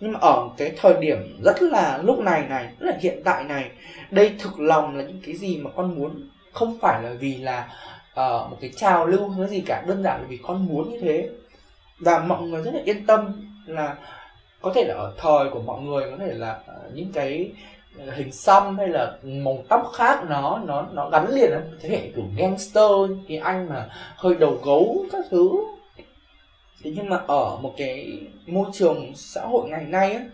nhưng 0.00 0.12
mà 0.12 0.18
ở 0.22 0.48
cái 0.56 0.72
thời 0.76 0.94
điểm 1.00 1.40
rất 1.44 1.62
là 1.62 1.98
lúc 2.02 2.18
này 2.18 2.44
này 2.48 2.68
rất 2.78 2.86
là 2.90 2.96
hiện 3.00 3.20
tại 3.24 3.44
này 3.44 3.70
đây 4.10 4.34
thực 4.38 4.60
lòng 4.60 4.96
là 4.96 5.04
những 5.04 5.20
cái 5.26 5.34
gì 5.34 5.56
mà 5.56 5.70
con 5.76 5.94
muốn? 5.94 6.28
Không 6.52 6.78
phải 6.80 7.02
là 7.02 7.10
vì 7.20 7.36
là 7.36 7.68
uh, 8.12 8.50
một 8.50 8.56
cái 8.60 8.70
trào 8.76 9.06
lưu 9.06 9.28
hay 9.28 9.48
gì 9.48 9.60
cả 9.66 9.84
đơn 9.86 10.02
giản 10.02 10.20
là 10.20 10.26
vì 10.28 10.38
con 10.42 10.66
muốn 10.66 10.90
như 10.90 10.98
thế. 11.00 11.28
Và 11.98 12.18
mọi 12.18 12.42
người 12.42 12.62
rất 12.62 12.74
là 12.74 12.80
yên 12.84 13.06
tâm 13.06 13.50
là 13.66 13.96
có 14.60 14.72
thể 14.74 14.84
là 14.84 14.94
ở 14.94 15.14
thời 15.18 15.50
của 15.50 15.62
mọi 15.62 15.80
người 15.80 16.10
có 16.10 16.16
thể 16.18 16.34
là 16.34 16.60
uh, 16.60 16.94
những 16.94 17.12
cái 17.12 17.52
hình 18.16 18.32
xăm 18.32 18.78
hay 18.78 18.88
là 18.88 19.16
màu 19.22 19.64
tóc 19.68 19.92
khác 19.94 20.24
nó 20.28 20.60
nó 20.64 20.86
nó 20.92 21.08
gắn 21.10 21.30
liền 21.30 21.50
với 21.50 21.78
thế 21.80 21.88
hệ 21.88 22.10
kiểu 22.16 22.24
gangster 22.36 23.18
cái 23.28 23.36
anh 23.36 23.68
mà 23.68 23.88
hơi 24.16 24.34
đầu 24.34 24.58
gấu 24.64 25.04
các 25.12 25.24
thứ 25.30 25.50
thế 26.82 26.92
nhưng 26.96 27.08
mà 27.08 27.16
ở 27.26 27.58
một 27.62 27.74
cái 27.76 28.20
môi 28.46 28.66
trường 28.72 29.12
xã 29.14 29.40
hội 29.40 29.68
ngày 29.68 29.84
nay 29.84 30.12
á, 30.12 30.24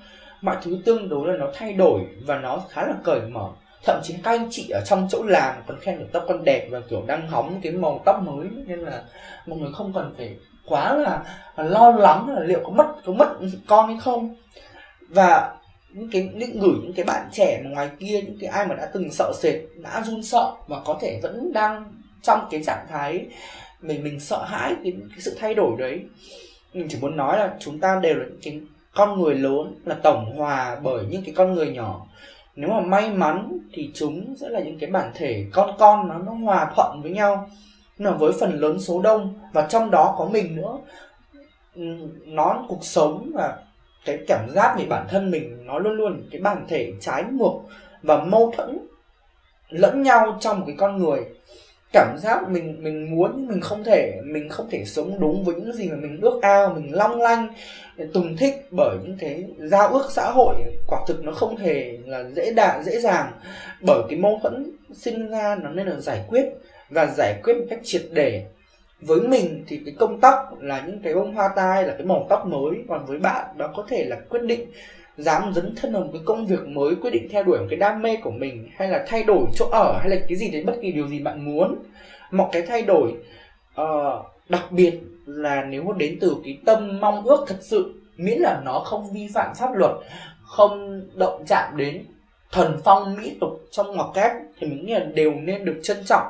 mọi 0.40 0.56
thứ 0.62 0.78
tương 0.84 1.08
đối 1.08 1.28
là 1.28 1.36
nó 1.38 1.46
thay 1.54 1.72
đổi 1.72 2.00
và 2.26 2.38
nó 2.38 2.62
khá 2.68 2.86
là 2.86 2.94
cởi 3.04 3.20
mở. 3.20 3.48
Thậm 3.84 4.00
chí 4.04 4.14
các 4.22 4.30
anh 4.30 4.48
chị 4.50 4.68
ở 4.70 4.80
trong 4.86 5.08
chỗ 5.10 5.22
làm 5.22 5.54
còn 5.66 5.80
khen 5.80 5.98
được 5.98 6.06
tóc 6.12 6.24
con 6.28 6.44
đẹp 6.44 6.68
và 6.70 6.80
kiểu 6.90 7.02
đang 7.06 7.28
hóng 7.28 7.60
cái 7.62 7.72
màu 7.72 8.00
tóc 8.04 8.22
mới. 8.22 8.46
Nên 8.66 8.78
là 8.78 9.02
mọi 9.46 9.58
người 9.58 9.70
không 9.74 9.92
cần 9.92 10.14
phải 10.18 10.36
quá 10.66 10.94
là 10.94 11.22
lo 11.56 11.90
lắng 11.90 12.28
là 12.28 12.40
liệu 12.40 12.60
có 12.64 12.70
mất 12.70 12.86
có 13.04 13.12
mất 13.12 13.28
con 13.66 13.88
hay 13.88 13.96
không. 14.00 14.36
Và 15.08 15.56
những 15.92 16.10
cái, 16.12 16.30
những 16.34 16.60
gửi 16.60 16.74
những 16.82 16.92
cái 16.96 17.04
bạn 17.04 17.28
trẻ 17.32 17.60
mà 17.64 17.70
ngoài 17.70 17.90
kia, 17.98 18.22
những 18.22 18.38
cái 18.40 18.50
ai 18.50 18.66
mà 18.66 18.74
đã 18.74 18.90
từng 18.94 19.12
sợ 19.12 19.32
sệt, 19.38 19.54
đã 19.76 20.02
run 20.06 20.22
sợ 20.22 20.52
và 20.66 20.80
có 20.84 20.98
thể 21.00 21.20
vẫn 21.22 21.52
đang 21.52 21.92
trong 22.22 22.48
cái 22.50 22.62
trạng 22.66 22.86
thái 22.90 23.26
mình 23.82 24.04
mình 24.04 24.20
sợ 24.20 24.44
hãi 24.44 24.74
cái, 24.84 24.92
cái 25.10 25.20
sự 25.20 25.36
thay 25.40 25.54
đổi 25.54 25.76
đấy. 25.78 26.00
Mình 26.74 26.86
chỉ 26.88 26.98
muốn 27.00 27.16
nói 27.16 27.38
là 27.38 27.56
chúng 27.60 27.80
ta 27.80 28.00
đều 28.02 28.14
là 28.14 28.24
những 28.24 28.40
cái 28.42 28.60
con 28.94 29.20
người 29.20 29.34
lớn 29.34 29.74
là 29.84 29.94
tổng 30.02 30.36
hòa 30.36 30.80
bởi 30.82 31.04
những 31.10 31.22
cái 31.24 31.34
con 31.34 31.54
người 31.54 31.72
nhỏ. 31.72 32.06
Nếu 32.56 32.70
mà 32.70 32.80
may 32.80 33.10
mắn 33.10 33.58
thì 33.72 33.90
chúng 33.94 34.34
sẽ 34.40 34.48
là 34.48 34.60
những 34.60 34.78
cái 34.78 34.90
bản 34.90 35.10
thể 35.14 35.46
con 35.52 35.76
con 35.78 36.08
nó 36.08 36.18
nó 36.18 36.32
hòa 36.32 36.72
thuận 36.76 37.02
với 37.02 37.10
nhau. 37.10 37.50
Nhưng 37.98 38.10
mà 38.10 38.16
với 38.16 38.32
phần 38.40 38.60
lớn 38.60 38.80
số 38.80 39.02
đông 39.02 39.34
và 39.52 39.66
trong 39.68 39.90
đó 39.90 40.14
có 40.18 40.28
mình 40.32 40.56
nữa 40.56 40.78
nó 42.26 42.64
cuộc 42.68 42.84
sống 42.84 43.30
và 43.34 43.56
cái 44.04 44.18
cảm 44.28 44.50
giác 44.50 44.74
về 44.78 44.86
bản 44.86 45.06
thân 45.08 45.30
mình 45.30 45.66
nó 45.66 45.78
luôn 45.78 45.92
luôn 45.92 46.22
cái 46.30 46.40
bản 46.40 46.64
thể 46.68 46.92
trái 47.00 47.24
ngược 47.32 47.52
và 48.02 48.24
mâu 48.24 48.52
thuẫn 48.56 48.78
lẫn 49.68 50.02
nhau 50.02 50.36
trong 50.40 50.60
một 50.60 50.64
cái 50.66 50.76
con 50.78 50.96
người 50.96 51.24
cảm 51.92 52.16
giác 52.18 52.48
mình 52.48 52.76
mình 52.80 53.16
muốn 53.16 53.32
nhưng 53.36 53.48
mình 53.48 53.60
không 53.60 53.84
thể, 53.84 54.20
mình 54.24 54.48
không 54.48 54.68
thể 54.70 54.84
sống 54.84 55.20
đúng 55.20 55.44
với 55.44 55.54
những 55.54 55.72
gì 55.72 55.88
mà 55.88 55.96
mình 55.96 56.20
ước 56.20 56.38
ao, 56.42 56.74
mình 56.74 56.94
long 56.94 57.20
lanh, 57.20 57.48
tùng 58.14 58.36
thích 58.36 58.66
bởi 58.70 58.96
những 59.02 59.16
cái 59.20 59.44
giao 59.58 59.88
ước 59.88 60.06
xã 60.10 60.30
hội. 60.30 60.54
Quả 60.86 60.98
thực 61.08 61.24
nó 61.24 61.32
không 61.32 61.56
hề 61.56 61.98
là 62.06 62.24
dễ 62.36 62.52
đạt 62.56 62.84
dễ 62.84 63.00
dàng 63.00 63.32
bởi 63.80 64.02
cái 64.08 64.18
mâu 64.18 64.38
thuẫn 64.42 64.70
sinh 64.94 65.30
ra 65.30 65.56
nó 65.62 65.70
nên 65.70 65.86
là 65.86 66.00
giải 66.00 66.24
quyết 66.28 66.44
và 66.90 67.06
giải 67.06 67.40
quyết 67.42 67.54
một 67.54 67.64
cách 67.70 67.80
triệt 67.82 68.02
để. 68.12 68.44
Với 69.00 69.20
mình 69.20 69.64
thì 69.68 69.80
cái 69.84 69.94
công 69.98 70.20
tóc 70.20 70.36
là 70.60 70.82
những 70.86 71.00
cái 71.02 71.14
bông 71.14 71.34
hoa 71.34 71.48
tai 71.56 71.84
là 71.84 71.94
cái 71.98 72.06
màu 72.06 72.26
tóc 72.28 72.46
mới, 72.46 72.74
còn 72.88 73.06
với 73.06 73.18
bạn 73.18 73.46
đó 73.56 73.72
có 73.76 73.86
thể 73.88 74.04
là 74.04 74.16
quyết 74.28 74.42
định 74.42 74.70
dám 75.16 75.52
dấn 75.54 75.74
thân 75.76 75.92
vào 75.92 76.02
một 76.02 76.10
cái 76.12 76.22
công 76.24 76.46
việc 76.46 76.68
mới 76.68 76.94
quyết 76.94 77.10
định 77.10 77.28
theo 77.30 77.42
đuổi 77.42 77.58
một 77.58 77.66
cái 77.70 77.78
đam 77.78 78.02
mê 78.02 78.16
của 78.16 78.30
mình 78.30 78.68
hay 78.76 78.88
là 78.88 79.04
thay 79.08 79.24
đổi 79.24 79.46
chỗ 79.54 79.68
ở 79.72 79.98
hay 80.00 80.10
là 80.10 80.16
cái 80.28 80.36
gì 80.36 80.50
đấy 80.50 80.64
bất 80.64 80.74
kỳ 80.82 80.92
điều 80.92 81.08
gì 81.08 81.18
bạn 81.18 81.44
muốn 81.44 81.76
một 82.30 82.48
cái 82.52 82.62
thay 82.62 82.82
đổi 82.82 83.14
uh, 83.80 84.26
đặc 84.48 84.64
biệt 84.70 85.00
là 85.26 85.64
nếu 85.64 85.82
mà 85.82 85.92
đến 85.96 86.18
từ 86.20 86.36
cái 86.44 86.58
tâm 86.66 87.00
mong 87.00 87.24
ước 87.24 87.44
thật 87.48 87.58
sự 87.60 87.94
miễn 88.16 88.38
là 88.38 88.60
nó 88.64 88.80
không 88.80 89.12
vi 89.12 89.28
phạm 89.34 89.54
pháp 89.54 89.70
luật 89.74 89.92
không 90.42 91.02
động 91.14 91.44
chạm 91.46 91.76
đến 91.76 92.04
thần 92.52 92.80
phong 92.84 93.16
mỹ 93.16 93.36
tục 93.40 93.60
trong 93.70 93.96
ngoặc 93.96 94.08
kép 94.14 94.32
thì 94.58 94.66
mình 94.66 94.86
nghĩ 94.86 94.92
là 94.92 95.04
đều 95.14 95.32
nên 95.34 95.64
được 95.64 95.80
trân 95.82 95.96
trọng. 96.04 96.26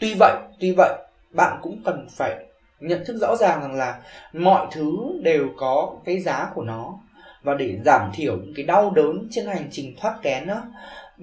Tuy 0.00 0.14
vậy 0.18 0.34
tuy 0.60 0.72
vậy 0.76 0.94
bạn 1.30 1.58
cũng 1.62 1.82
cần 1.84 2.06
phải 2.10 2.46
nhận 2.80 3.04
thức 3.04 3.16
rõ 3.20 3.36
ràng 3.36 3.60
rằng 3.60 3.74
là 3.74 4.00
mọi 4.32 4.66
thứ 4.70 4.96
đều 5.22 5.48
có 5.56 5.92
cái 6.04 6.20
giá 6.20 6.50
của 6.54 6.62
nó 6.62 6.94
và 7.46 7.54
để 7.54 7.78
giảm 7.84 8.10
thiểu 8.14 8.36
những 8.36 8.54
cái 8.56 8.64
đau 8.64 8.90
đớn 8.90 9.28
trên 9.30 9.46
hành 9.46 9.68
trình 9.70 9.94
thoát 10.00 10.14
kén 10.22 10.46
đó 10.46 10.62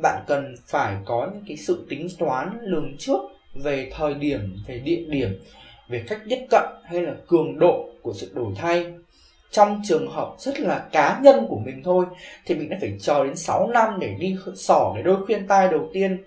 bạn 0.01 0.23
cần 0.27 0.55
phải 0.67 0.95
có 1.05 1.29
những 1.33 1.43
cái 1.47 1.57
sự 1.57 1.85
tính 1.89 2.07
toán 2.19 2.57
lường 2.61 2.97
trước 2.97 3.19
về 3.53 3.91
thời 3.95 4.13
điểm 4.13 4.55
về 4.67 4.79
địa 4.79 5.03
điểm 5.09 5.39
về 5.87 6.03
cách 6.07 6.19
tiếp 6.29 6.45
cận 6.49 6.63
hay 6.83 7.01
là 7.01 7.13
cường 7.27 7.59
độ 7.59 7.89
của 8.01 8.13
sự 8.13 8.31
đổi 8.33 8.53
thay. 8.55 8.93
Trong 9.51 9.81
trường 9.83 10.11
hợp 10.11 10.35
rất 10.37 10.59
là 10.59 10.85
cá 10.91 11.19
nhân 11.23 11.45
của 11.49 11.59
mình 11.65 11.81
thôi 11.83 12.05
thì 12.45 12.55
mình 12.55 12.69
đã 12.69 12.77
phải 12.81 12.97
chờ 12.99 13.23
đến 13.23 13.35
6 13.35 13.67
năm 13.67 13.99
để 13.99 14.15
đi 14.19 14.35
sỏ 14.55 14.91
cái 14.93 15.03
đôi 15.03 15.25
khuyên 15.25 15.47
tai 15.47 15.67
đầu 15.67 15.89
tiên. 15.93 16.23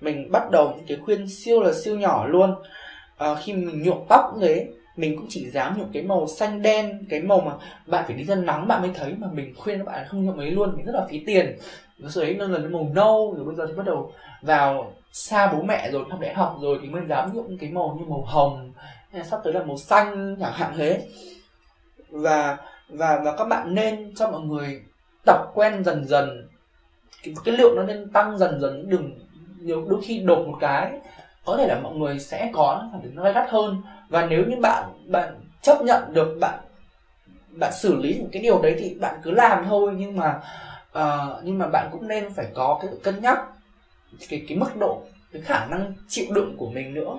Mình 0.00 0.32
bắt 0.32 0.50
đầu 0.50 0.74
những 0.76 0.86
cái 0.86 0.98
khuyên 1.04 1.28
siêu 1.28 1.62
là 1.62 1.72
siêu 1.72 1.98
nhỏ 1.98 2.26
luôn. 2.26 2.54
À, 3.16 3.34
khi 3.34 3.52
mình 3.52 3.82
nhuộm 3.82 3.98
tóc 4.08 4.30
cũng 4.32 4.40
thế 4.40 4.66
mình 4.98 5.16
cũng 5.16 5.26
chỉ 5.28 5.50
dám 5.50 5.78
nhuộm 5.78 5.88
cái 5.92 6.02
màu 6.02 6.26
xanh 6.26 6.62
đen 6.62 7.06
cái 7.10 7.20
màu 7.20 7.40
mà 7.40 7.52
bạn 7.86 8.04
phải 8.06 8.16
đi 8.16 8.24
ra 8.24 8.34
nắng 8.34 8.68
bạn 8.68 8.82
mới 8.82 8.90
thấy 8.94 9.14
mà 9.18 9.28
mình 9.32 9.54
khuyên 9.56 9.78
các 9.78 9.84
bạn 9.84 10.06
không 10.08 10.24
nhuộm 10.24 10.40
ấy 10.40 10.50
luôn 10.50 10.76
mình 10.76 10.86
rất 10.86 10.94
là 10.94 11.06
phí 11.10 11.22
tiền. 11.26 11.56
Rồi 11.98 12.24
đấy 12.24 12.34
nó 12.34 12.46
là 12.46 12.58
cái 12.58 12.68
màu 12.68 12.90
nâu 12.94 13.34
rồi 13.36 13.44
bây 13.44 13.54
giờ 13.54 13.66
thì 13.66 13.72
bắt 13.72 13.86
đầu 13.86 14.12
vào 14.42 14.92
xa 15.12 15.52
bố 15.52 15.62
mẹ 15.62 15.90
rồi 15.90 16.04
học 16.10 16.20
đại 16.20 16.34
học 16.34 16.58
rồi 16.60 16.78
thì 16.82 16.88
mới 16.88 17.02
dám 17.08 17.34
nhuộm 17.34 17.58
cái 17.58 17.70
màu 17.70 17.96
như 17.98 18.06
màu 18.08 18.22
hồng 18.22 18.72
hay 19.12 19.24
sắp 19.24 19.40
tới 19.44 19.52
là 19.52 19.62
màu 19.62 19.76
xanh 19.76 20.36
chẳng 20.40 20.52
hạn 20.52 20.72
thế. 20.76 21.02
Và 22.10 22.56
và 22.88 23.20
và 23.24 23.36
các 23.36 23.44
bạn 23.44 23.74
nên 23.74 24.14
cho 24.14 24.30
mọi 24.30 24.40
người 24.40 24.82
tập 25.26 25.38
quen 25.54 25.84
dần 25.84 26.04
dần. 26.04 26.48
Cái, 27.22 27.34
cái 27.44 27.56
lượng 27.56 27.76
nó 27.76 27.82
nên 27.82 28.10
tăng 28.10 28.38
dần 28.38 28.60
dần 28.60 28.88
đừng 28.88 29.18
nhiều 29.60 29.84
đôi 29.88 30.00
khi 30.02 30.18
đột 30.18 30.46
một 30.46 30.56
cái 30.60 30.92
có 31.48 31.56
thể 31.56 31.66
là 31.66 31.80
mọi 31.80 31.94
người 31.94 32.18
sẽ 32.18 32.50
có 32.52 32.88
phản 32.92 33.02
ứng 33.02 33.14
nó 33.14 33.32
gắt 33.32 33.50
hơn. 33.50 33.82
Và 34.08 34.26
nếu 34.26 34.44
như 34.48 34.56
bạn 34.62 34.84
bạn 35.06 35.34
chấp 35.62 35.82
nhận 35.82 36.12
được 36.12 36.36
bạn 36.40 36.58
bạn 37.50 37.72
xử 37.72 37.96
lý 37.96 38.14
những 38.14 38.30
cái 38.32 38.42
điều 38.42 38.62
đấy 38.62 38.76
thì 38.78 38.94
bạn 39.00 39.20
cứ 39.22 39.30
làm 39.30 39.64
thôi. 39.68 39.94
Nhưng 39.96 40.16
mà 40.16 40.40
uh, 40.98 41.44
nhưng 41.44 41.58
mà 41.58 41.66
bạn 41.66 41.88
cũng 41.92 42.08
nên 42.08 42.34
phải 42.34 42.46
có 42.54 42.78
cái 42.82 42.90
cân 43.02 43.22
nhắc 43.22 43.38
cái 44.28 44.44
cái 44.48 44.58
mức 44.58 44.76
độ 44.80 45.02
cái 45.32 45.42
khả 45.42 45.66
năng 45.66 45.92
chịu 46.08 46.26
đựng 46.34 46.56
của 46.56 46.70
mình 46.70 46.94
nữa. 46.94 47.18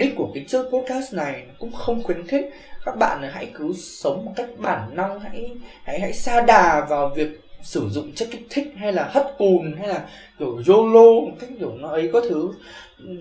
Đích 0.00 0.16
của 0.16 0.30
cái 0.34 0.44
chương 0.48 0.70
podcast 0.72 1.14
này 1.14 1.42
cũng 1.58 1.72
không 1.72 2.02
khuyến 2.02 2.26
khích. 2.26 2.44
Các 2.84 2.96
bạn 2.96 3.22
hãy 3.32 3.50
cứ 3.54 3.72
sống 3.72 4.24
một 4.24 4.32
cách 4.36 4.48
bản 4.58 4.96
năng 4.96 5.20
hãy 5.20 5.50
hãy 5.84 6.00
hãy 6.00 6.12
xa 6.12 6.40
đà 6.40 6.86
vào 6.90 7.12
việc 7.16 7.40
sử 7.62 7.88
dụng 7.88 8.12
chất 8.12 8.28
kích 8.30 8.46
thích 8.50 8.72
hay 8.76 8.92
là 8.92 9.10
hất 9.12 9.26
cùn 9.38 9.76
hay 9.78 9.88
là 9.88 10.08
kiểu 10.38 10.62
yolo 10.68 11.20
một 11.20 11.36
cách 11.40 11.50
kiểu 11.58 11.72
nó 11.78 11.88
ấy 11.88 12.10
có 12.12 12.20
thứ. 12.20 12.48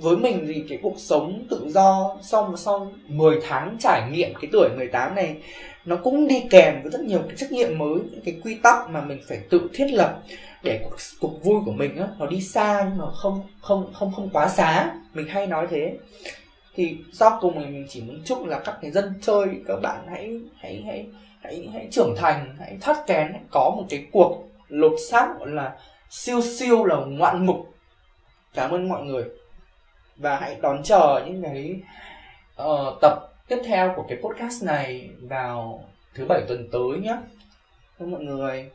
Với 0.02 0.18
mình 0.18 0.46
thì 0.48 0.64
cái 0.70 0.80
cuộc 0.82 0.96
sống 0.98 1.46
tự 1.50 1.70
do 1.70 2.18
sau 2.22 2.54
sau 2.58 2.92
10 3.08 3.40
tháng 3.48 3.78
trải 3.80 4.10
nghiệm 4.12 4.34
cái 4.34 4.50
tuổi 4.52 4.70
18 4.78 5.16
này 5.16 5.36
nó 5.86 5.96
cũng 5.96 6.28
đi 6.28 6.44
kèm 6.50 6.82
với 6.82 6.92
rất 6.92 7.02
nhiều 7.02 7.20
cái 7.28 7.36
trách 7.38 7.52
nhiệm 7.52 7.78
mới 7.78 8.00
những 8.12 8.22
cái 8.26 8.40
quy 8.44 8.56
tắc 8.64 8.90
mà 8.90 9.02
mình 9.02 9.20
phải 9.28 9.38
tự 9.50 9.70
thiết 9.74 9.88
lập 9.94 10.20
để 10.64 10.80
cuộc, 10.84 10.96
cuộc 11.20 11.44
vui 11.44 11.62
của 11.66 11.72
mình 11.72 11.98
á 11.98 12.08
nó 12.20 12.26
đi 12.26 12.42
xa 12.42 12.86
nhưng 12.90 12.98
mà 12.98 13.12
không 13.12 13.42
không 13.62 13.94
không 13.94 14.12
không 14.16 14.30
quá 14.34 14.50
xá. 14.50 14.92
Mình 15.14 15.28
hay 15.28 15.48
nói 15.48 15.68
thế 15.70 15.94
thì 16.76 16.98
sau 17.14 17.38
cùng 17.42 17.54
thì 17.60 17.66
mình 17.66 17.86
chỉ 17.90 18.02
muốn 18.02 18.22
chúc 18.26 18.46
là 18.46 18.60
các 18.60 18.78
cái 18.82 18.92
dân 18.92 19.14
chơi 19.22 19.48
các 19.68 19.80
bạn 19.82 20.08
hãy 20.10 20.40
hãy 20.58 20.84
hãy 20.88 21.08
hãy 21.42 21.70
hãy 21.74 21.88
trưởng 21.92 22.16
thành 22.18 22.56
hãy 22.60 22.78
thoát 22.82 23.04
kén 23.08 23.28
hãy 23.32 23.42
có 23.52 23.74
một 23.78 23.86
cái 23.90 24.06
cuộc 24.12 24.44
lột 24.68 24.94
xác 25.10 25.40
gọi 25.40 25.50
là 25.50 25.78
siêu 26.10 26.42
siêu 26.42 26.86
là 26.86 26.96
ngoạn 26.96 27.46
mục 27.46 27.74
cảm 28.54 28.72
ơn 28.72 28.90
mọi 28.90 29.04
người 29.04 29.24
và 30.18 30.40
hãy 30.40 30.58
đón 30.62 30.84
chờ 30.84 31.24
những 31.26 31.44
cái 31.44 31.80
uh, 32.62 33.02
tập 33.02 33.30
tiếp 33.48 33.62
theo 33.66 33.94
của 33.96 34.06
cái 34.10 34.18
podcast 34.24 34.64
này 34.64 35.10
vào 35.22 35.84
thứ 36.14 36.26
bảy 36.26 36.42
tuần 36.48 36.70
tới 36.72 37.00
nhé. 37.02 37.18
Cảm 38.00 38.08
ơn 38.08 38.12
mọi 38.12 38.24
người. 38.24 38.70